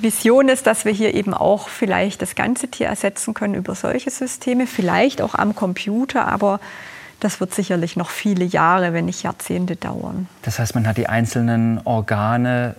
Vision 0.00 0.48
ist, 0.48 0.66
dass 0.66 0.84
wir 0.84 0.92
hier 0.92 1.14
eben 1.14 1.34
auch 1.34 1.68
vielleicht 1.68 2.22
das 2.22 2.34
ganze 2.34 2.68
Tier 2.68 2.86
ersetzen 2.86 3.34
können 3.34 3.54
über 3.54 3.74
solche 3.74 4.10
Systeme, 4.10 4.66
vielleicht 4.66 5.22
auch 5.22 5.34
am 5.34 5.54
Computer, 5.54 6.26
aber 6.26 6.60
das 7.20 7.40
wird 7.40 7.54
sicherlich 7.54 7.96
noch 7.96 8.10
viele 8.10 8.44
Jahre, 8.44 8.92
wenn 8.92 9.04
nicht 9.04 9.22
Jahrzehnte 9.22 9.76
dauern. 9.76 10.26
Das 10.42 10.58
heißt, 10.58 10.74
man 10.74 10.86
hat 10.86 10.96
die 10.96 11.06
einzelnen 11.06 11.80
Organe 11.84 12.74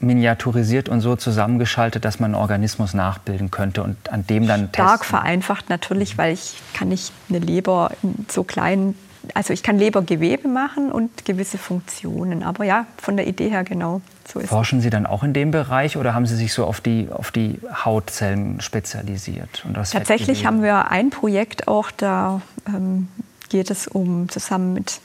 miniaturisiert 0.00 0.88
und 0.88 1.00
so 1.00 1.14
zusammengeschaltet, 1.16 2.04
dass 2.04 2.18
man 2.18 2.34
einen 2.34 2.42
Organismus 2.42 2.92
nachbilden 2.94 3.50
könnte 3.50 3.82
und 3.82 4.10
an 4.10 4.26
dem 4.26 4.46
dann 4.46 4.68
Stark 4.70 5.00
testen. 5.00 5.18
vereinfacht 5.18 5.68
natürlich, 5.70 6.18
weil 6.18 6.34
ich 6.34 6.54
kann 6.74 6.88
nicht 6.88 7.12
eine 7.28 7.38
Leber 7.38 7.92
in 8.02 8.26
so 8.30 8.42
kleinen, 8.42 8.96
also 9.34 9.52
ich 9.52 9.62
kann 9.62 9.78
Lebergewebe 9.78 10.48
machen 10.48 10.90
und 10.90 11.24
gewisse 11.24 11.58
Funktionen, 11.58 12.42
aber 12.42 12.64
ja, 12.64 12.86
von 12.96 13.16
der 13.16 13.26
Idee 13.26 13.48
her 13.50 13.64
genau. 13.64 14.00
So 14.26 14.40
Forschen 14.40 14.80
Sie 14.80 14.90
dann 14.90 15.06
auch 15.06 15.22
in 15.22 15.32
dem 15.32 15.50
Bereich 15.50 15.96
oder 15.96 16.14
haben 16.14 16.26
Sie 16.26 16.36
sich 16.36 16.52
so 16.52 16.64
auf 16.64 16.80
die, 16.80 17.08
auf 17.10 17.30
die 17.30 17.58
Hautzellen 17.84 18.60
spezialisiert? 18.60 19.64
Tatsächlich 19.90 20.46
haben 20.46 20.62
wir 20.62 20.90
ein 20.90 21.10
Projekt 21.10 21.68
auch, 21.68 21.90
da 21.90 22.40
ähm, 22.66 23.08
geht 23.48 23.70
es 23.70 23.88
um 23.88 24.28
zusammen 24.28 24.72
mit 24.74 25.00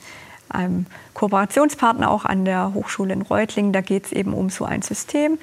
einem 0.48 0.86
Kooperationspartner 1.14 2.10
auch 2.10 2.24
an 2.24 2.44
der 2.44 2.72
Hochschule 2.74 3.12
in 3.12 3.22
Reutlingen. 3.22 3.72
Da 3.72 3.80
geht 3.80 4.06
es 4.06 4.12
eben 4.12 4.32
um 4.32 4.50
so 4.50 4.64
ein 4.64 4.82
System. 4.82 5.38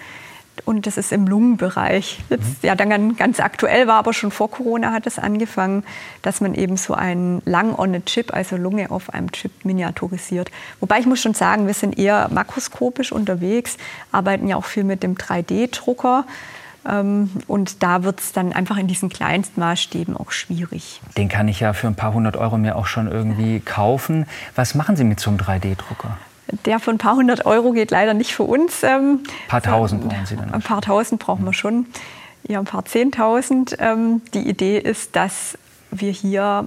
Und 0.63 0.87
das 0.87 0.97
ist 0.97 1.11
im 1.11 1.27
Lungenbereich. 1.27 2.19
Jetzt, 2.29 2.63
mhm. 2.63 2.67
ja, 2.67 2.75
dann 2.75 3.17
ganz 3.17 3.39
aktuell 3.39 3.87
war, 3.87 3.95
aber 3.95 4.13
schon 4.13 4.31
vor 4.31 4.49
Corona 4.49 4.93
hat 4.93 5.05
es 5.05 5.19
angefangen, 5.19 5.83
dass 6.21 6.39
man 6.39 6.55
eben 6.55 6.77
so 6.77 6.93
einen 6.93 7.41
Lung 7.45 7.77
on 7.77 7.93
a 7.95 7.99
Chip, 7.99 8.33
also 8.33 8.55
Lunge 8.55 8.89
auf 8.89 9.13
einem 9.13 9.31
Chip 9.31 9.65
miniaturisiert. 9.65 10.49
Wobei 10.79 10.99
ich 10.99 11.05
muss 11.05 11.21
schon 11.21 11.33
sagen, 11.33 11.67
wir 11.67 11.73
sind 11.73 11.97
eher 11.97 12.29
makroskopisch 12.31 13.11
unterwegs, 13.11 13.77
arbeiten 14.11 14.47
ja 14.47 14.55
auch 14.55 14.65
viel 14.65 14.85
mit 14.85 15.03
dem 15.03 15.15
3D-Drucker. 15.15 16.25
Ähm, 16.87 17.31
und 17.47 17.83
da 17.83 18.03
wird 18.03 18.19
es 18.19 18.31
dann 18.31 18.53
einfach 18.53 18.77
in 18.77 18.87
diesen 18.87 19.09
Kleinstmaßstäben 19.09 20.15
auch 20.15 20.31
schwierig. 20.31 21.01
Den 21.17 21.29
kann 21.29 21.47
ich 21.47 21.59
ja 21.59 21.73
für 21.73 21.87
ein 21.87 21.95
paar 21.95 22.13
hundert 22.13 22.37
Euro 22.37 22.57
mir 22.57 22.75
auch 22.75 22.85
schon 22.85 23.11
irgendwie 23.11 23.59
kaufen. 23.59 24.25
Was 24.55 24.75
machen 24.75 24.95
Sie 24.95 25.03
mit 25.03 25.19
so 25.19 25.29
einem 25.29 25.39
3D-Drucker? 25.39 26.17
Der 26.65 26.79
von 26.79 26.95
ein 26.95 26.97
paar 26.99 27.15
hundert 27.15 27.45
Euro 27.45 27.71
geht 27.71 27.91
leider 27.91 28.13
nicht 28.13 28.34
für 28.34 28.43
uns. 28.43 28.84
Ähm, 28.84 29.23
ein 29.23 29.49
paar 29.49 29.62
tausend 29.62 30.08
brauchen 30.08 30.25
Sie 30.25 30.36
dann? 30.36 30.53
Ein 30.53 30.62
paar 30.62 30.81
tausend 30.81 31.19
brauchen 31.19 31.45
wir 31.45 31.53
schon. 31.53 31.88
Ja, 32.47 32.60
ein 32.60 32.65
paar 32.65 32.86
zehntausend. 32.86 33.75
Ähm, 33.79 34.21
die 34.34 34.47
Idee 34.47 34.77
ist, 34.77 35.15
dass 35.15 35.58
wir 35.89 36.12
hier 36.12 36.65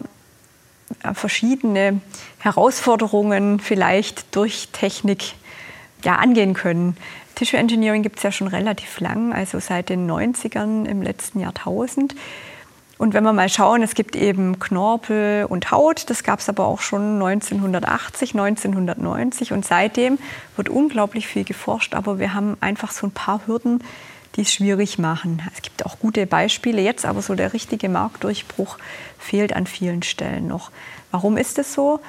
äh, 1.03 1.15
verschiedene 1.15 2.01
Herausforderungen 2.39 3.61
vielleicht 3.61 4.35
durch 4.35 4.69
Technik 4.73 5.35
ja, 6.05 6.17
angehen 6.17 6.55
können. 6.55 6.97
Tissue 7.35 7.59
Engineering 7.59 8.03
gibt 8.03 8.17
es 8.17 8.25
ja 8.25 8.33
schon 8.33 8.49
relativ 8.49 8.99
lang, 8.99 9.33
also 9.33 9.61
seit 9.61 9.91
den 9.91 10.11
90ern 10.11 10.87
im 10.87 11.03
letzten 11.03 11.39
Jahrtausend. 11.39 12.17
Und 12.99 13.15
wenn 13.15 13.23
wir 13.23 13.33
mal 13.33 13.49
schauen, 13.49 13.83
es 13.83 13.95
gibt 13.95 14.17
eben 14.17 14.59
Knorpel 14.59 15.47
und 15.49 15.71
Haut, 15.71 16.11
das 16.11 16.25
gab 16.25 16.41
es 16.41 16.49
aber 16.49 16.67
auch 16.67 16.81
schon 16.81 17.23
1980, 17.23 18.35
1990 18.35 19.53
und 19.53 19.65
seitdem 19.65 20.19
wird 20.57 20.69
unglaublich 20.69 21.29
viel 21.29 21.45
geforscht, 21.45 21.95
aber 21.95 22.19
wir 22.19 22.35
haben 22.35 22.57
einfach 22.61 22.91
so 22.91 23.07
ein 23.07 23.13
paar 23.13 23.47
Hürden, 23.47 23.85
die 24.35 24.43
es 24.43 24.53
schwierig 24.53 24.99
machen. 24.99 25.43
Es 25.55 25.63
gibt 25.63 25.87
auch 25.87 26.01
gute 26.01 26.27
Beispiele 26.27 26.83
jetzt, 26.83 27.07
aber 27.07 27.23
so 27.23 27.37
der 27.37 27.53
richtige 27.53 27.89
Marktdurchbruch 27.89 28.79
fehlt 29.19 29.55
an 29.55 29.69
vielen 29.69 30.03
Stellen 30.03 30.49
noch. 30.49 30.73
Warum 31.13 31.37
ist 31.37 31.59
es 31.59 31.73
so? 31.73 32.01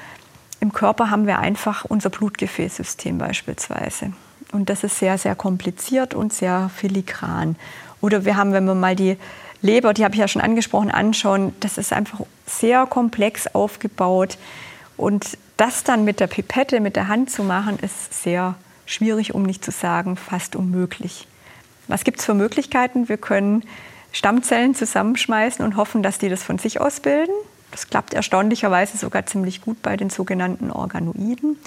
Im 0.60 0.74
Körper 0.74 1.12
haben 1.12 1.28
wir 1.28 1.40
einfach 1.40 1.86
unser 1.86 2.10
Blutgefäßsystem 2.10 3.20
beispielsweise. 3.20 4.12
Und 4.52 4.70
das 4.70 4.84
ist 4.84 4.98
sehr, 4.98 5.20
sehr 5.20 5.36
kompliziert 5.36 6.16
und 6.16 6.34
sehr 6.34 6.72
filigran. 6.76 7.56
Oder 8.02 8.26
wir 8.26 8.36
haben, 8.36 8.54
wenn 8.54 8.66
wir 8.66 8.76
mal 8.76 8.96
die 8.96 9.18
Leber, 9.62 9.94
die 9.94 10.04
habe 10.04 10.14
ich 10.14 10.20
ja 10.20 10.28
schon 10.28 10.42
angesprochen, 10.42 10.92
anschauen, 10.92 11.54
das 11.60 11.78
ist 11.78 11.92
einfach 11.92 12.22
sehr 12.46 12.86
komplex 12.86 13.48
aufgebaut. 13.48 14.38
Und 14.96 15.38
das 15.58 15.84
dann 15.84 16.06
mit 16.06 16.20
der 16.20 16.28
Pipette, 16.28 16.80
mit 16.80 16.96
der 16.96 17.08
Hand 17.08 17.30
zu 17.30 17.44
machen, 17.44 17.78
ist 17.80 18.24
sehr 18.24 18.56
schwierig, 18.86 19.36
um 19.36 19.44
nicht 19.44 19.64
zu 19.64 19.72
sagen, 19.72 20.16
fast 20.16 20.56
unmöglich. 20.56 21.28
Was 21.88 22.04
gibt 22.04 22.20
es 22.20 22.26
für 22.26 22.34
Möglichkeiten? 22.34 23.10
Wir 23.10 23.18
können 23.18 23.64
Stammzellen 24.12 24.76
zusammenschmeißen 24.76 25.64
und 25.64 25.76
hoffen, 25.76 26.04
dass 26.04 26.18
die 26.18 26.30
das 26.30 26.44
von 26.44 26.58
sich 26.58 26.80
aus 26.80 27.00
bilden. 27.00 27.34
Das 27.72 27.88
klappt 27.88 28.14
erstaunlicherweise 28.14 28.98
sogar 28.98 29.26
ziemlich 29.26 29.62
gut 29.62 29.82
bei 29.82 29.98
den 29.98 30.10
sogenannten 30.10 30.72
Organoiden. 30.72 31.58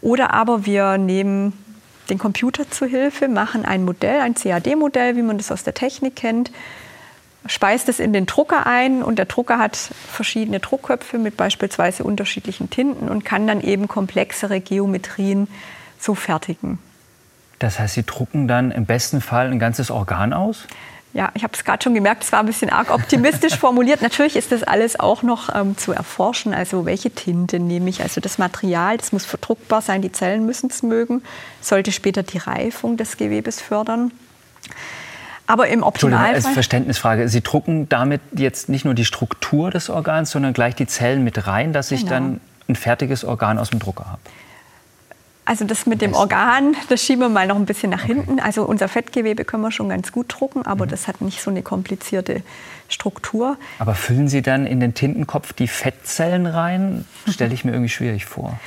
Oder 0.00 0.32
aber 0.32 0.66
wir 0.66 0.98
nehmen 0.98 1.52
den 2.10 2.18
Computer 2.18 2.70
zu 2.70 2.86
Hilfe, 2.86 3.28
machen 3.28 3.64
ein 3.64 3.84
Modell, 3.84 4.20
ein 4.20 4.34
CAD-Modell, 4.34 5.16
wie 5.16 5.22
man 5.22 5.38
das 5.38 5.50
aus 5.50 5.64
der 5.64 5.74
Technik 5.74 6.16
kennt, 6.16 6.52
speist 7.46 7.88
es 7.88 8.00
in 8.00 8.12
den 8.12 8.26
Drucker 8.26 8.66
ein 8.66 9.02
und 9.02 9.18
der 9.18 9.26
Drucker 9.26 9.58
hat 9.58 9.76
verschiedene 9.76 10.60
Druckköpfe 10.60 11.18
mit 11.18 11.36
beispielsweise 11.36 12.04
unterschiedlichen 12.04 12.70
Tinten 12.70 13.08
und 13.08 13.24
kann 13.24 13.46
dann 13.46 13.60
eben 13.60 13.88
komplexere 13.88 14.60
Geometrien 14.60 15.48
so 15.98 16.14
fertigen. 16.14 16.78
Das 17.58 17.78
heißt, 17.78 17.94
Sie 17.94 18.02
drucken 18.02 18.48
dann 18.48 18.70
im 18.70 18.86
besten 18.86 19.20
Fall 19.20 19.50
ein 19.50 19.58
ganzes 19.58 19.90
Organ 19.90 20.32
aus? 20.32 20.66
Ja, 21.14 21.30
ich 21.34 21.44
habe 21.44 21.52
es 21.54 21.64
gerade 21.64 21.80
schon 21.82 21.94
gemerkt, 21.94 22.24
es 22.24 22.32
war 22.32 22.40
ein 22.40 22.46
bisschen 22.46 22.70
arg 22.70 22.90
optimistisch 22.90 23.54
formuliert. 23.58 24.02
Natürlich 24.02 24.34
ist 24.34 24.50
das 24.50 24.64
alles 24.64 24.98
auch 24.98 25.22
noch 25.22 25.54
ähm, 25.54 25.78
zu 25.78 25.92
erforschen. 25.92 26.52
Also 26.52 26.86
welche 26.86 27.10
Tinte 27.10 27.60
nehme 27.60 27.88
ich? 27.88 28.02
Also 28.02 28.20
das 28.20 28.36
Material, 28.36 28.96
das 28.96 29.12
muss 29.12 29.24
verdruckbar 29.24 29.80
sein, 29.80 30.02
die 30.02 30.10
Zellen 30.10 30.44
müssen 30.44 30.70
es 30.70 30.82
mögen, 30.82 31.22
sollte 31.60 31.92
später 31.92 32.24
die 32.24 32.38
Reifung 32.38 32.96
des 32.96 33.16
Gewebes 33.16 33.60
fördern. 33.60 34.10
Aber 35.46 35.68
im 35.68 35.82
Optimalfall... 35.82 36.34
Als 36.34 36.48
Verständnisfrage, 36.48 37.28
Sie 37.28 37.42
drucken 37.42 37.88
damit 37.88 38.20
jetzt 38.34 38.68
nicht 38.68 38.84
nur 38.84 38.94
die 38.94 39.04
Struktur 39.04 39.70
des 39.70 39.90
Organs, 39.90 40.30
sondern 40.30 40.52
gleich 40.52 40.74
die 40.74 40.86
Zellen 40.86 41.22
mit 41.24 41.46
rein, 41.46 41.72
dass 41.72 41.90
ich 41.90 42.00
genau. 42.00 42.12
dann 42.12 42.40
ein 42.68 42.76
fertiges 42.76 43.24
Organ 43.24 43.58
aus 43.58 43.70
dem 43.70 43.78
Drucker 43.78 44.06
habe. 44.06 44.20
Also 45.46 45.66
das 45.66 45.84
mit 45.84 46.00
dem 46.00 46.14
Organ, 46.14 46.74
das 46.88 47.02
schieben 47.02 47.20
wir 47.20 47.28
mal 47.28 47.46
noch 47.46 47.56
ein 47.56 47.66
bisschen 47.66 47.90
nach 47.90 48.04
okay. 48.04 48.14
hinten. 48.14 48.40
Also 48.40 48.64
unser 48.64 48.88
Fettgewebe 48.88 49.44
können 49.44 49.62
wir 49.62 49.70
schon 49.70 49.90
ganz 49.90 50.10
gut 50.10 50.34
drucken, 50.40 50.64
aber 50.64 50.86
mhm. 50.86 50.90
das 50.90 51.06
hat 51.06 51.20
nicht 51.20 51.42
so 51.42 51.50
eine 51.50 51.62
komplizierte 51.62 52.42
Struktur. 52.88 53.58
Aber 53.78 53.94
füllen 53.94 54.28
Sie 54.28 54.40
dann 54.40 54.66
in 54.66 54.80
den 54.80 54.94
Tintenkopf 54.94 55.52
die 55.52 55.68
Fettzellen 55.68 56.46
rein? 56.46 57.04
Stelle 57.28 57.52
ich 57.52 57.64
mir 57.64 57.72
irgendwie 57.72 57.90
schwierig 57.90 58.24
vor. 58.24 58.58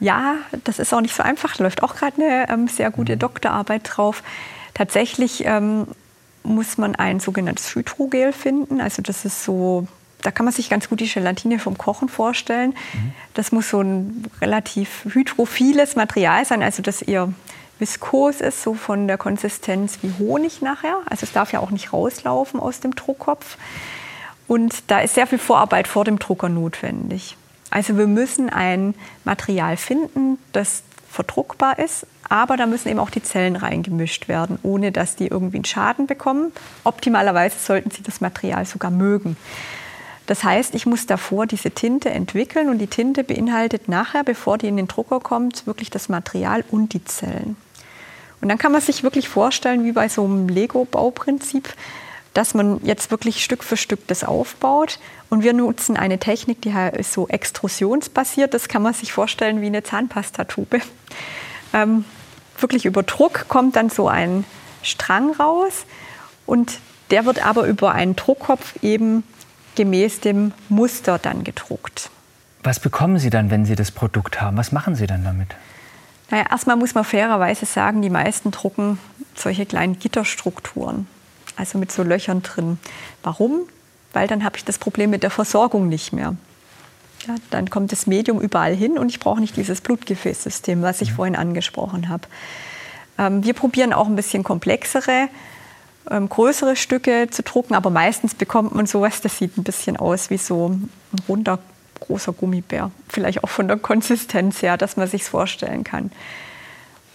Ja, 0.00 0.34
das 0.64 0.80
ist 0.80 0.92
auch 0.92 1.00
nicht 1.00 1.14
so 1.14 1.22
einfach. 1.22 1.58
Läuft 1.58 1.84
auch 1.84 1.94
gerade 1.94 2.20
eine 2.20 2.48
ähm, 2.50 2.66
sehr 2.66 2.90
gute 2.90 3.14
mhm. 3.14 3.20
Doktorarbeit 3.20 3.82
drauf. 3.84 4.24
Tatsächlich 4.74 5.44
ähm, 5.46 5.86
muss 6.46 6.78
man 6.78 6.94
ein 6.94 7.20
sogenanntes 7.20 7.74
Hydrogel 7.74 8.32
finden. 8.32 8.80
Also 8.80 9.02
das 9.02 9.24
ist 9.24 9.44
so 9.44 9.86
da 10.22 10.32
kann 10.32 10.44
man 10.44 10.52
sich 10.52 10.68
ganz 10.68 10.88
gut 10.88 10.98
die 10.98 11.06
Gelatine 11.06 11.60
vom 11.60 11.78
Kochen 11.78 12.08
vorstellen. 12.08 12.70
Mhm. 12.70 13.12
Das 13.34 13.52
muss 13.52 13.70
so 13.70 13.80
ein 13.80 14.24
relativ 14.40 15.04
hydrophiles 15.04 15.94
Material 15.94 16.44
sein, 16.44 16.64
also 16.64 16.82
das 16.82 17.00
eher 17.00 17.32
viskos 17.78 18.40
ist, 18.40 18.62
so 18.62 18.74
von 18.74 19.06
der 19.06 19.18
Konsistenz 19.18 19.98
wie 20.02 20.12
Honig 20.18 20.62
nachher. 20.62 20.98
Also 21.08 21.24
es 21.24 21.32
darf 21.32 21.52
ja 21.52 21.60
auch 21.60 21.70
nicht 21.70 21.92
rauslaufen 21.92 22.58
aus 22.58 22.80
dem 22.80 22.96
Druckkopf. 22.96 23.56
Und 24.48 24.74
da 24.88 25.00
ist 25.00 25.14
sehr 25.14 25.28
viel 25.28 25.38
Vorarbeit 25.38 25.86
vor 25.86 26.04
dem 26.04 26.18
Drucker 26.18 26.48
notwendig. 26.48 27.36
Also 27.70 27.96
wir 27.96 28.06
müssen 28.06 28.48
ein 28.48 28.94
Material 29.24 29.76
finden, 29.76 30.38
das 30.52 30.82
verdruckbar 31.16 31.78
ist, 31.78 32.06
aber 32.28 32.56
da 32.56 32.66
müssen 32.66 32.88
eben 32.88 33.00
auch 33.00 33.10
die 33.10 33.22
Zellen 33.22 33.56
reingemischt 33.56 34.28
werden, 34.28 34.58
ohne 34.62 34.92
dass 34.92 35.16
die 35.16 35.26
irgendwie 35.26 35.56
einen 35.56 35.64
Schaden 35.64 36.06
bekommen. 36.06 36.52
Optimalerweise 36.84 37.58
sollten 37.58 37.90
sie 37.90 38.02
das 38.02 38.20
Material 38.20 38.64
sogar 38.66 38.90
mögen. 38.90 39.36
Das 40.26 40.44
heißt, 40.44 40.74
ich 40.74 40.86
muss 40.86 41.06
davor 41.06 41.46
diese 41.46 41.70
Tinte 41.70 42.10
entwickeln 42.10 42.68
und 42.68 42.78
die 42.78 42.88
Tinte 42.88 43.24
beinhaltet 43.24 43.88
nachher, 43.88 44.24
bevor 44.24 44.58
die 44.58 44.68
in 44.68 44.76
den 44.76 44.88
Drucker 44.88 45.20
kommt, 45.20 45.66
wirklich 45.66 45.88
das 45.90 46.08
Material 46.08 46.64
und 46.70 46.92
die 46.92 47.04
Zellen. 47.04 47.56
Und 48.40 48.48
dann 48.48 48.58
kann 48.58 48.72
man 48.72 48.80
sich 48.80 49.02
wirklich 49.02 49.28
vorstellen, 49.28 49.84
wie 49.84 49.92
bei 49.92 50.08
so 50.08 50.24
einem 50.24 50.48
Lego-Bauprinzip, 50.48 51.72
dass 52.36 52.54
man 52.54 52.80
jetzt 52.84 53.10
wirklich 53.10 53.42
Stück 53.42 53.64
für 53.64 53.76
Stück 53.76 54.06
das 54.08 54.22
aufbaut. 54.22 54.98
Und 55.30 55.42
wir 55.42 55.52
nutzen 55.52 55.96
eine 55.96 56.18
Technik, 56.18 56.60
die 56.62 56.74
ist 56.92 57.12
so 57.12 57.28
extrusionsbasiert. 57.28 58.52
Das 58.54 58.68
kann 58.68 58.82
man 58.82 58.94
sich 58.94 59.12
vorstellen 59.12 59.60
wie 59.60 59.66
eine 59.66 59.82
Zahnpastatube. 59.82 60.80
Ähm, 61.72 62.04
wirklich 62.58 62.84
über 62.84 63.02
Druck 63.02 63.48
kommt 63.48 63.76
dann 63.76 63.90
so 63.90 64.08
ein 64.08 64.44
Strang 64.82 65.32
raus 65.34 65.84
und 66.44 66.78
der 67.10 67.24
wird 67.24 67.44
aber 67.44 67.66
über 67.66 67.92
einen 67.92 68.16
Druckkopf 68.16 68.74
eben 68.82 69.24
gemäß 69.74 70.20
dem 70.20 70.52
Muster 70.68 71.18
dann 71.18 71.44
gedruckt. 71.44 72.10
Was 72.62 72.80
bekommen 72.80 73.18
Sie 73.18 73.30
dann, 73.30 73.50
wenn 73.50 73.64
Sie 73.64 73.76
das 73.76 73.90
Produkt 73.90 74.40
haben? 74.40 74.56
Was 74.56 74.72
machen 74.72 74.94
Sie 74.94 75.06
dann 75.06 75.24
damit? 75.24 75.48
Naja, 76.30 76.46
erstmal 76.50 76.76
muss 76.76 76.94
man 76.94 77.04
fairerweise 77.04 77.66
sagen, 77.66 78.02
die 78.02 78.10
meisten 78.10 78.50
drucken 78.50 78.98
solche 79.34 79.66
kleinen 79.66 79.98
Gitterstrukturen, 79.98 81.06
also 81.56 81.78
mit 81.78 81.90
so 81.90 82.02
Löchern 82.02 82.42
drin. 82.42 82.78
Warum? 83.22 83.62
Weil 84.12 84.28
dann 84.28 84.44
habe 84.44 84.56
ich 84.56 84.64
das 84.64 84.78
Problem 84.78 85.10
mit 85.10 85.22
der 85.22 85.30
Versorgung 85.30 85.88
nicht 85.88 86.12
mehr. 86.12 86.36
Ja, 87.26 87.34
dann 87.50 87.70
kommt 87.70 87.92
das 87.92 88.06
Medium 88.06 88.40
überall 88.40 88.74
hin 88.74 88.98
und 88.98 89.08
ich 89.08 89.18
brauche 89.18 89.40
nicht 89.40 89.56
dieses 89.56 89.80
Blutgefäßsystem, 89.80 90.82
was 90.82 91.00
ich 91.00 91.10
mhm. 91.10 91.16
vorhin 91.16 91.36
angesprochen 91.36 92.08
habe. 92.08 92.28
Ähm, 93.18 93.44
wir 93.44 93.54
probieren 93.54 93.92
auch 93.92 94.06
ein 94.06 94.16
bisschen 94.16 94.44
komplexere 94.44 95.28
ähm, 96.10 96.28
größere 96.28 96.76
Stücke 96.76 97.28
zu 97.30 97.42
drucken, 97.42 97.74
aber 97.74 97.90
meistens 97.90 98.34
bekommt 98.34 98.74
man 98.74 98.86
sowas, 98.86 99.20
das 99.20 99.38
sieht 99.38 99.56
ein 99.58 99.64
bisschen 99.64 99.96
aus 99.96 100.30
wie 100.30 100.38
so 100.38 100.68
ein 100.68 100.90
runder 101.28 101.58
großer 102.00 102.32
Gummibär. 102.32 102.90
Vielleicht 103.08 103.42
auch 103.42 103.48
von 103.48 103.68
der 103.68 103.78
Konsistenz 103.78 104.62
her, 104.62 104.76
dass 104.76 104.96
man 104.96 105.08
sich 105.08 105.24
vorstellen 105.24 105.82
kann. 105.82 106.10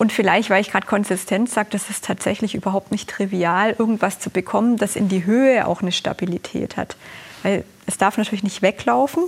Und 0.01 0.11
vielleicht, 0.11 0.49
weil 0.49 0.61
ich 0.61 0.71
gerade 0.71 0.87
Konsistenz 0.87 1.53
sage, 1.53 1.69
das 1.69 1.91
ist 1.91 2.03
tatsächlich 2.03 2.55
überhaupt 2.55 2.89
nicht 2.89 3.07
trivial, 3.07 3.75
irgendwas 3.77 4.17
zu 4.17 4.31
bekommen, 4.31 4.77
das 4.77 4.95
in 4.95 5.09
die 5.09 5.25
Höhe 5.25 5.67
auch 5.67 5.83
eine 5.83 5.91
Stabilität 5.91 6.75
hat. 6.75 6.95
Weil 7.43 7.63
es 7.85 7.99
darf 7.99 8.17
natürlich 8.17 8.41
nicht 8.41 8.63
weglaufen. 8.63 9.25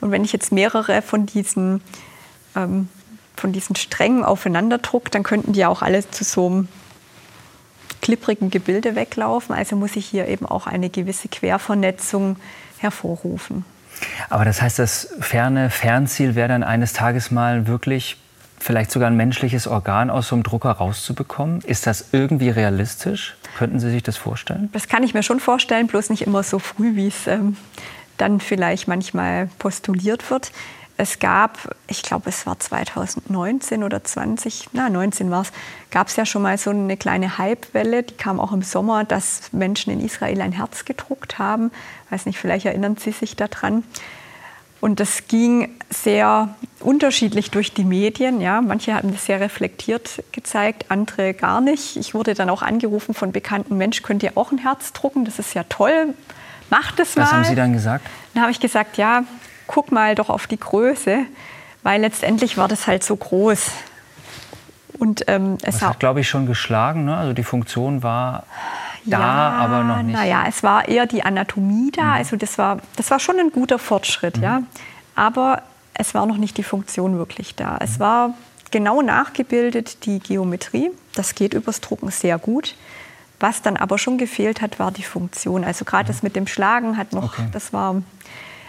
Und 0.00 0.10
wenn 0.10 0.24
ich 0.24 0.32
jetzt 0.32 0.50
mehrere 0.50 1.02
von 1.02 1.26
diesen, 1.26 1.82
ähm, 2.56 2.88
von 3.36 3.52
diesen 3.52 3.76
Strängen 3.76 4.24
aufeinander 4.24 4.78
drucke, 4.78 5.08
dann 5.08 5.22
könnten 5.22 5.52
die 5.52 5.64
auch 5.64 5.82
alle 5.82 6.10
zu 6.10 6.24
so 6.24 6.48
einem 6.48 6.68
klipprigen 8.00 8.50
Gebilde 8.50 8.96
weglaufen. 8.96 9.54
Also 9.54 9.76
muss 9.76 9.94
ich 9.94 10.06
hier 10.06 10.26
eben 10.26 10.46
auch 10.46 10.66
eine 10.66 10.90
gewisse 10.90 11.28
Quervernetzung 11.28 12.38
hervorrufen. 12.78 13.64
Aber 14.30 14.44
das 14.44 14.62
heißt, 14.62 14.80
das 14.80 15.14
ferne 15.20 15.70
Fernziel 15.70 16.34
wäre 16.34 16.48
dann 16.48 16.64
eines 16.64 16.92
Tages 16.92 17.30
mal 17.30 17.68
wirklich 17.68 18.16
vielleicht 18.62 18.90
sogar 18.90 19.10
ein 19.10 19.16
menschliches 19.16 19.66
Organ 19.66 20.10
aus 20.10 20.28
so 20.28 20.36
einem 20.36 20.42
Drucker 20.42 20.70
rauszubekommen? 20.70 21.60
Ist 21.62 21.86
das 21.86 22.06
irgendwie 22.12 22.50
realistisch? 22.50 23.36
Könnten 23.58 23.80
Sie 23.80 23.90
sich 23.90 24.02
das 24.02 24.16
vorstellen? 24.16 24.70
Das 24.72 24.88
kann 24.88 25.02
ich 25.02 25.14
mir 25.14 25.22
schon 25.22 25.40
vorstellen, 25.40 25.86
bloß 25.86 26.10
nicht 26.10 26.22
immer 26.22 26.42
so 26.42 26.58
früh, 26.58 26.94
wie 26.94 27.08
es 27.08 27.26
ähm, 27.26 27.56
dann 28.16 28.40
vielleicht 28.40 28.88
manchmal 28.88 29.48
postuliert 29.58 30.30
wird. 30.30 30.52
Es 30.96 31.18
gab, 31.18 31.74
ich 31.88 32.02
glaube, 32.02 32.28
es 32.28 32.46
war 32.46 32.60
2019 32.60 33.82
oder 33.82 34.04
20, 34.04 34.68
na 34.72 34.88
19 34.88 35.30
war 35.30 35.42
es, 35.42 35.52
gab 35.90 36.08
es 36.08 36.16
ja 36.16 36.26
schon 36.26 36.42
mal 36.42 36.58
so 36.58 36.70
eine 36.70 36.96
kleine 36.96 37.38
Hypewelle, 37.38 38.02
die 38.02 38.14
kam 38.14 38.38
auch 38.38 38.52
im 38.52 38.62
Sommer, 38.62 39.04
dass 39.04 39.52
Menschen 39.52 39.92
in 39.92 40.04
Israel 40.04 40.40
ein 40.40 40.52
Herz 40.52 40.84
gedruckt 40.84 41.38
haben. 41.38 41.72
Weiß 42.10 42.26
nicht, 42.26 42.38
vielleicht 42.38 42.66
erinnern 42.66 42.96
Sie 42.96 43.10
sich 43.10 43.36
daran. 43.36 43.84
Und 44.82 44.98
das 44.98 45.28
ging 45.28 45.68
sehr 45.90 46.56
unterschiedlich 46.80 47.52
durch 47.52 47.72
die 47.72 47.84
Medien. 47.84 48.40
Ja. 48.40 48.60
Manche 48.60 48.94
hatten 48.94 49.12
das 49.12 49.26
sehr 49.26 49.38
reflektiert 49.38 50.24
gezeigt, 50.32 50.86
andere 50.88 51.34
gar 51.34 51.60
nicht. 51.60 51.96
Ich 51.96 52.14
wurde 52.14 52.34
dann 52.34 52.50
auch 52.50 52.62
angerufen 52.62 53.14
von 53.14 53.30
bekannten 53.30 53.76
Menschen, 53.78 54.04
könnt 54.04 54.24
ihr 54.24 54.32
auch 54.34 54.50
ein 54.50 54.58
Herz 54.58 54.92
drucken? 54.92 55.24
Das 55.24 55.38
ist 55.38 55.54
ja 55.54 55.62
toll, 55.68 56.14
macht 56.68 56.98
es 56.98 57.14
mal. 57.14 57.22
Was 57.22 57.32
haben 57.32 57.44
Sie 57.44 57.54
dann 57.54 57.72
gesagt? 57.72 58.04
Dann 58.34 58.42
habe 58.42 58.50
ich 58.50 58.58
gesagt, 58.58 58.96
ja, 58.96 59.22
guck 59.68 59.92
mal 59.92 60.16
doch 60.16 60.28
auf 60.28 60.48
die 60.48 60.58
Größe, 60.58 61.26
weil 61.84 62.00
letztendlich 62.00 62.56
war 62.56 62.66
das 62.66 62.88
halt 62.88 63.04
so 63.04 63.14
groß. 63.14 63.70
Und 64.98 65.22
ähm, 65.28 65.58
es 65.62 65.78
das 65.78 65.82
hat, 65.90 66.00
glaube 66.00 66.22
ich, 66.22 66.28
schon 66.28 66.46
geschlagen. 66.46 67.04
Ne? 67.04 67.16
Also 67.16 67.34
die 67.34 67.44
Funktion 67.44 68.02
war 68.02 68.46
da, 69.04 69.18
ja, 69.18 69.50
aber 69.50 69.84
noch 69.84 70.02
nicht. 70.02 70.14
Naja, 70.14 70.44
es 70.48 70.62
war 70.62 70.88
eher 70.88 71.06
die 71.06 71.22
Anatomie 71.22 71.90
da. 71.90 72.04
Mhm. 72.04 72.10
Also 72.12 72.36
das 72.36 72.58
war, 72.58 72.78
das 72.96 73.10
war 73.10 73.18
schon 73.18 73.38
ein 73.38 73.50
guter 73.50 73.78
Fortschritt, 73.78 74.38
mhm. 74.38 74.42
ja. 74.42 74.62
Aber 75.14 75.62
es 75.94 76.14
war 76.14 76.26
noch 76.26 76.38
nicht 76.38 76.56
die 76.56 76.62
Funktion 76.62 77.18
wirklich 77.18 77.54
da. 77.54 77.76
Es 77.80 78.00
war 78.00 78.34
genau 78.70 79.02
nachgebildet 79.02 80.06
die 80.06 80.18
Geometrie. 80.18 80.90
Das 81.14 81.34
geht 81.34 81.54
übers 81.54 81.80
Drucken 81.80 82.10
sehr 82.10 82.38
gut. 82.38 82.74
Was 83.40 83.60
dann 83.60 83.76
aber 83.76 83.98
schon 83.98 84.18
gefehlt 84.18 84.62
hat, 84.62 84.78
war 84.78 84.92
die 84.92 85.02
Funktion. 85.02 85.64
Also 85.64 85.84
gerade 85.84 86.06
das 86.06 86.22
mhm. 86.22 86.26
mit 86.26 86.36
dem 86.36 86.46
Schlagen 86.46 86.96
hat 86.96 87.12
noch, 87.12 87.38
okay. 87.38 87.48
das 87.52 87.72
war, 87.72 88.02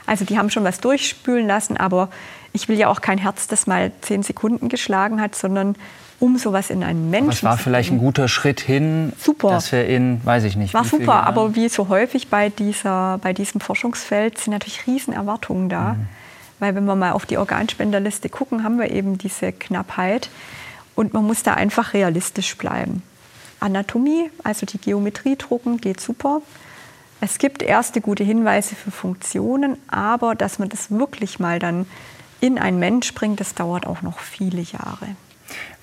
also 0.06 0.26
die 0.26 0.38
haben 0.38 0.50
schon 0.50 0.64
was 0.64 0.80
durchspülen 0.80 1.48
lassen, 1.48 1.78
aber 1.78 2.10
ich 2.52 2.68
will 2.68 2.78
ja 2.78 2.88
auch 2.88 3.02
kein 3.02 3.18
Herz, 3.18 3.48
das 3.48 3.68
mal 3.68 3.92
zehn 4.02 4.24
Sekunden 4.24 4.70
geschlagen 4.70 5.22
hat, 5.22 5.36
sondern 5.36 5.76
um 6.20 6.38
sowas 6.38 6.70
in 6.70 6.84
einen 6.84 7.10
Menschen 7.10 7.32
zu 7.32 7.42
Das 7.42 7.44
war 7.44 7.58
vielleicht 7.58 7.92
ein 7.92 7.98
guter 7.98 8.28
Schritt 8.28 8.62
hin, 8.62 9.12
super. 9.18 9.50
dass 9.50 9.72
wir 9.72 9.86
in, 9.86 10.24
weiß 10.24 10.46
ich 10.46 10.56
nicht. 10.56 10.74
War 10.74 10.86
super, 10.86 11.06
Jahren. 11.06 11.28
aber 11.28 11.56
wie 11.56 11.68
so 11.68 11.90
häufig 11.90 12.30
bei, 12.30 12.50
dieser, 12.50 13.18
bei 13.18 13.34
diesem 13.34 13.60
Forschungsfeld 13.60 14.38
sind 14.38 14.54
natürlich 14.54 14.88
Riesenerwartungen 14.88 15.68
da. 15.70 15.94
Mhm. 15.94 16.08
Weil 16.60 16.76
wenn 16.76 16.86
wir 16.86 16.96
mal 16.96 17.12
auf 17.12 17.26
die 17.26 17.38
Organspenderliste 17.38 18.30
gucken, 18.30 18.64
haben 18.64 18.80
wir 18.80 18.92
eben 18.92 19.18
diese 19.18 19.52
Knappheit. 19.52 20.30
Und 20.96 21.14
man 21.14 21.26
muss 21.26 21.44
da 21.44 21.56
einfach 21.56 21.94
realistisch 21.94 22.56
bleiben. 22.58 23.04
Anatomie, 23.60 24.30
also 24.44 24.66
die 24.66 24.78
Geometrie 24.78 25.36
drucken, 25.36 25.82
geht 25.82 26.00
super. 26.00 26.42
Es 27.24 27.38
gibt 27.38 27.64
erste 27.64 28.02
gute 28.02 28.26
Hinweise 28.26 28.76
für 28.76 28.92
Funktionen, 28.92 29.78
aber 29.88 30.36
dass 30.36 30.60
man 30.60 30.68
das 30.68 30.92
wirklich 30.92 31.40
mal 31.40 31.58
dann 31.58 31.86
in 32.42 32.60
einen 32.60 32.80
Mensch 32.80 33.14
bringt, 33.14 33.40
das 33.40 33.56
dauert 33.56 33.88
auch 33.88 34.02
noch 34.02 34.20
viele 34.20 34.60
Jahre. 34.60 35.08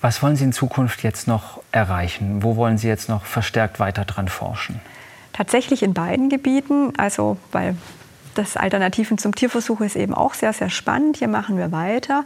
Was 0.01 0.21
wollen 0.21 0.35
Sie 0.35 0.43
in 0.43 0.53
Zukunft 0.53 1.01
jetzt 1.01 1.27
noch 1.27 1.63
erreichen? 1.71 2.43
Wo 2.43 2.57
wollen 2.57 2.77
Sie 2.77 2.87
jetzt 2.87 3.09
noch 3.09 3.25
verstärkt 3.25 3.79
weiter 3.79 4.05
dran 4.05 4.27
forschen? 4.27 4.79
Tatsächlich 5.33 5.81
in 5.81 5.95
beiden 5.95 6.29
Gebieten, 6.29 6.93
also 6.97 7.37
weil 7.51 7.75
das 8.35 8.55
Alternativen 8.55 9.17
zum 9.17 9.33
Tierversuch 9.33 9.81
ist 9.81 9.95
eben 9.95 10.13
auch 10.13 10.35
sehr, 10.35 10.53
sehr 10.53 10.69
spannend. 10.69 11.17
Hier 11.17 11.27
machen 11.27 11.57
wir 11.57 11.71
weiter. 11.71 12.23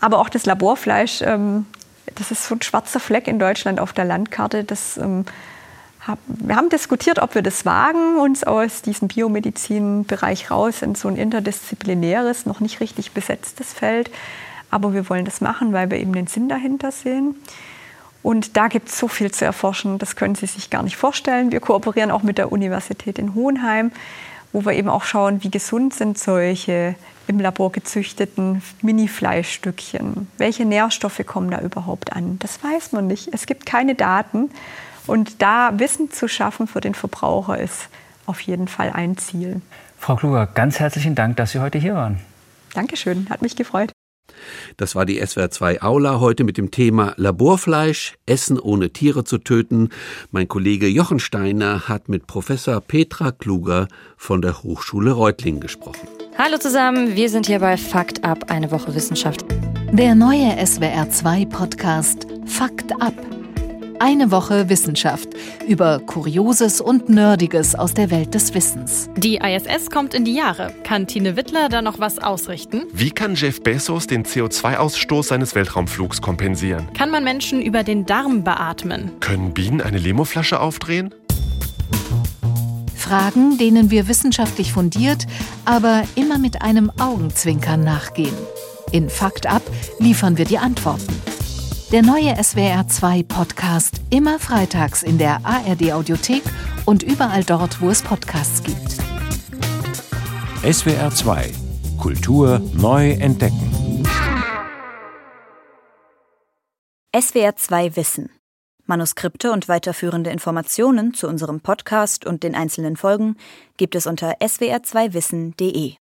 Aber 0.00 0.18
auch 0.18 0.30
das 0.30 0.46
Laborfleisch, 0.46 1.20
ähm, 1.20 1.66
das 2.14 2.30
ist 2.30 2.46
so 2.46 2.54
ein 2.54 2.62
schwarzer 2.62 3.00
Fleck 3.00 3.28
in 3.28 3.38
Deutschland 3.38 3.80
auf 3.80 3.92
der 3.92 4.06
Landkarte. 4.06 4.64
Das, 4.64 4.96
ähm, 4.96 5.26
wir 6.26 6.56
haben 6.56 6.68
diskutiert, 6.68 7.20
ob 7.20 7.34
wir 7.34 7.42
das 7.42 7.64
wagen, 7.64 8.16
uns 8.18 8.44
aus 8.44 8.82
diesem 8.82 9.08
Biomedizinbereich 9.08 10.50
raus 10.50 10.82
in 10.82 10.94
so 10.94 11.08
ein 11.08 11.16
interdisziplinäres, 11.16 12.46
noch 12.46 12.60
nicht 12.60 12.80
richtig 12.80 13.12
besetztes 13.12 13.72
Feld 13.72 14.10
aber 14.70 14.92
wir 14.92 15.08
wollen 15.08 15.24
das 15.24 15.40
machen, 15.40 15.72
weil 15.72 15.90
wir 15.90 15.98
eben 15.98 16.12
den 16.12 16.26
Sinn 16.26 16.48
dahinter 16.48 16.92
sehen. 16.92 17.34
Und 18.22 18.56
da 18.56 18.68
gibt 18.68 18.88
es 18.88 18.98
so 18.98 19.08
viel 19.08 19.30
zu 19.30 19.44
erforschen, 19.44 19.98
das 19.98 20.16
können 20.16 20.34
Sie 20.34 20.46
sich 20.46 20.70
gar 20.70 20.82
nicht 20.82 20.96
vorstellen. 20.96 21.52
Wir 21.52 21.60
kooperieren 21.60 22.10
auch 22.10 22.22
mit 22.22 22.38
der 22.38 22.50
Universität 22.50 23.18
in 23.18 23.34
Hohenheim, 23.34 23.92
wo 24.52 24.64
wir 24.64 24.72
eben 24.72 24.88
auch 24.88 25.04
schauen, 25.04 25.42
wie 25.44 25.50
gesund 25.50 25.94
sind 25.94 26.18
solche 26.18 26.96
im 27.28 27.40
Labor 27.40 27.72
gezüchteten 27.72 28.62
Mini-Fleischstückchen. 28.82 30.28
Welche 30.38 30.64
Nährstoffe 30.64 31.22
kommen 31.24 31.50
da 31.50 31.60
überhaupt 31.60 32.12
an? 32.12 32.38
Das 32.40 32.62
weiß 32.62 32.92
man 32.92 33.06
nicht. 33.06 33.30
Es 33.32 33.46
gibt 33.46 33.66
keine 33.66 33.94
Daten. 33.94 34.50
Und 35.06 35.40
da 35.42 35.78
Wissen 35.78 36.10
zu 36.10 36.28
schaffen 36.28 36.66
für 36.66 36.80
den 36.80 36.94
Verbraucher 36.94 37.58
ist 37.58 37.88
auf 38.26 38.40
jeden 38.40 38.68
Fall 38.68 38.90
ein 38.90 39.16
Ziel. 39.16 39.60
Frau 39.98 40.16
Kluger, 40.16 40.46
ganz 40.46 40.80
herzlichen 40.80 41.14
Dank, 41.14 41.36
dass 41.36 41.52
Sie 41.52 41.60
heute 41.60 41.78
hier 41.78 41.94
waren. 41.94 42.18
Dankeschön, 42.74 43.28
hat 43.30 43.40
mich 43.40 43.56
gefreut. 43.56 43.92
Das 44.76 44.94
war 44.94 45.06
die 45.06 45.24
SWR 45.24 45.50
2 45.50 45.82
Aula 45.82 46.20
heute 46.20 46.44
mit 46.44 46.58
dem 46.58 46.70
Thema 46.70 47.14
Laborfleisch, 47.16 48.16
Essen 48.26 48.58
ohne 48.58 48.90
Tiere 48.90 49.24
zu 49.24 49.38
töten. 49.38 49.90
Mein 50.30 50.48
Kollege 50.48 50.88
Jochen 50.88 51.20
Steiner 51.20 51.88
hat 51.88 52.08
mit 52.08 52.26
Professor 52.26 52.80
Petra 52.80 53.30
Kluger 53.30 53.88
von 54.16 54.42
der 54.42 54.62
Hochschule 54.62 55.12
Reutlingen 55.12 55.60
gesprochen. 55.60 56.08
Hallo 56.36 56.58
zusammen, 56.58 57.16
wir 57.16 57.30
sind 57.30 57.46
hier 57.46 57.60
bei 57.60 57.76
Fakt 57.76 58.24
ab, 58.24 58.50
eine 58.50 58.70
Woche 58.70 58.94
Wissenschaft. 58.94 59.44
Der 59.92 60.14
neue 60.14 60.54
SWR 60.66 61.08
2 61.08 61.46
Podcast 61.46 62.26
Fakt 62.46 62.92
ab 63.00 63.14
eine 64.00 64.30
Woche 64.30 64.68
Wissenschaft 64.68 65.28
über 65.66 66.00
Kurioses 66.00 66.80
und 66.80 67.08
Nerdiges 67.08 67.74
aus 67.74 67.94
der 67.94 68.10
Welt 68.10 68.34
des 68.34 68.54
Wissens. 68.54 69.08
Die 69.16 69.36
ISS 69.36 69.90
kommt 69.90 70.14
in 70.14 70.24
die 70.24 70.34
Jahre. 70.34 70.72
Kann 70.84 71.06
Tine 71.06 71.36
Wittler 71.36 71.68
da 71.68 71.82
noch 71.82 71.98
was 71.98 72.18
ausrichten? 72.18 72.82
Wie 72.92 73.10
kann 73.10 73.34
Jeff 73.34 73.62
Bezos 73.62 74.06
den 74.06 74.24
CO2-Ausstoß 74.24 75.28
seines 75.28 75.54
Weltraumflugs 75.54 76.20
kompensieren? 76.20 76.88
Kann 76.94 77.10
man 77.10 77.24
Menschen 77.24 77.62
über 77.62 77.82
den 77.82 78.06
Darm 78.06 78.44
beatmen? 78.44 79.12
Können 79.20 79.52
Bienen 79.54 79.80
eine 79.80 79.98
Limoflasche 79.98 80.60
aufdrehen? 80.60 81.14
Fragen, 82.94 83.56
denen 83.56 83.90
wir 83.90 84.08
wissenschaftlich 84.08 84.72
fundiert, 84.72 85.26
aber 85.64 86.02
immer 86.16 86.38
mit 86.38 86.62
einem 86.62 86.90
Augenzwinkern 86.98 87.84
nachgehen. 87.84 88.34
In 88.92 89.08
Fakt 89.08 89.46
ab 89.46 89.62
liefern 89.98 90.38
wir 90.38 90.44
die 90.44 90.58
Antworten. 90.58 91.14
Der 91.92 92.02
neue 92.02 92.32
SWR2 92.32 93.24
Podcast 93.28 94.00
immer 94.10 94.40
freitags 94.40 95.04
in 95.04 95.18
der 95.18 95.38
ARD 95.44 95.92
Audiothek 95.92 96.42
und 96.84 97.04
überall 97.04 97.44
dort, 97.44 97.80
wo 97.80 97.90
es 97.90 98.02
Podcasts 98.02 98.64
gibt. 98.64 98.96
SWR2 100.64 101.54
Kultur 101.96 102.60
neu 102.74 103.12
entdecken. 103.12 104.02
SWR2 107.14 107.94
Wissen. 107.94 108.30
Manuskripte 108.86 109.52
und 109.52 109.68
weiterführende 109.68 110.30
Informationen 110.30 111.14
zu 111.14 111.28
unserem 111.28 111.60
Podcast 111.60 112.26
und 112.26 112.42
den 112.42 112.56
einzelnen 112.56 112.96
Folgen 112.96 113.36
gibt 113.76 113.94
es 113.94 114.08
unter 114.08 114.38
swr2wissen.de. 114.38 115.94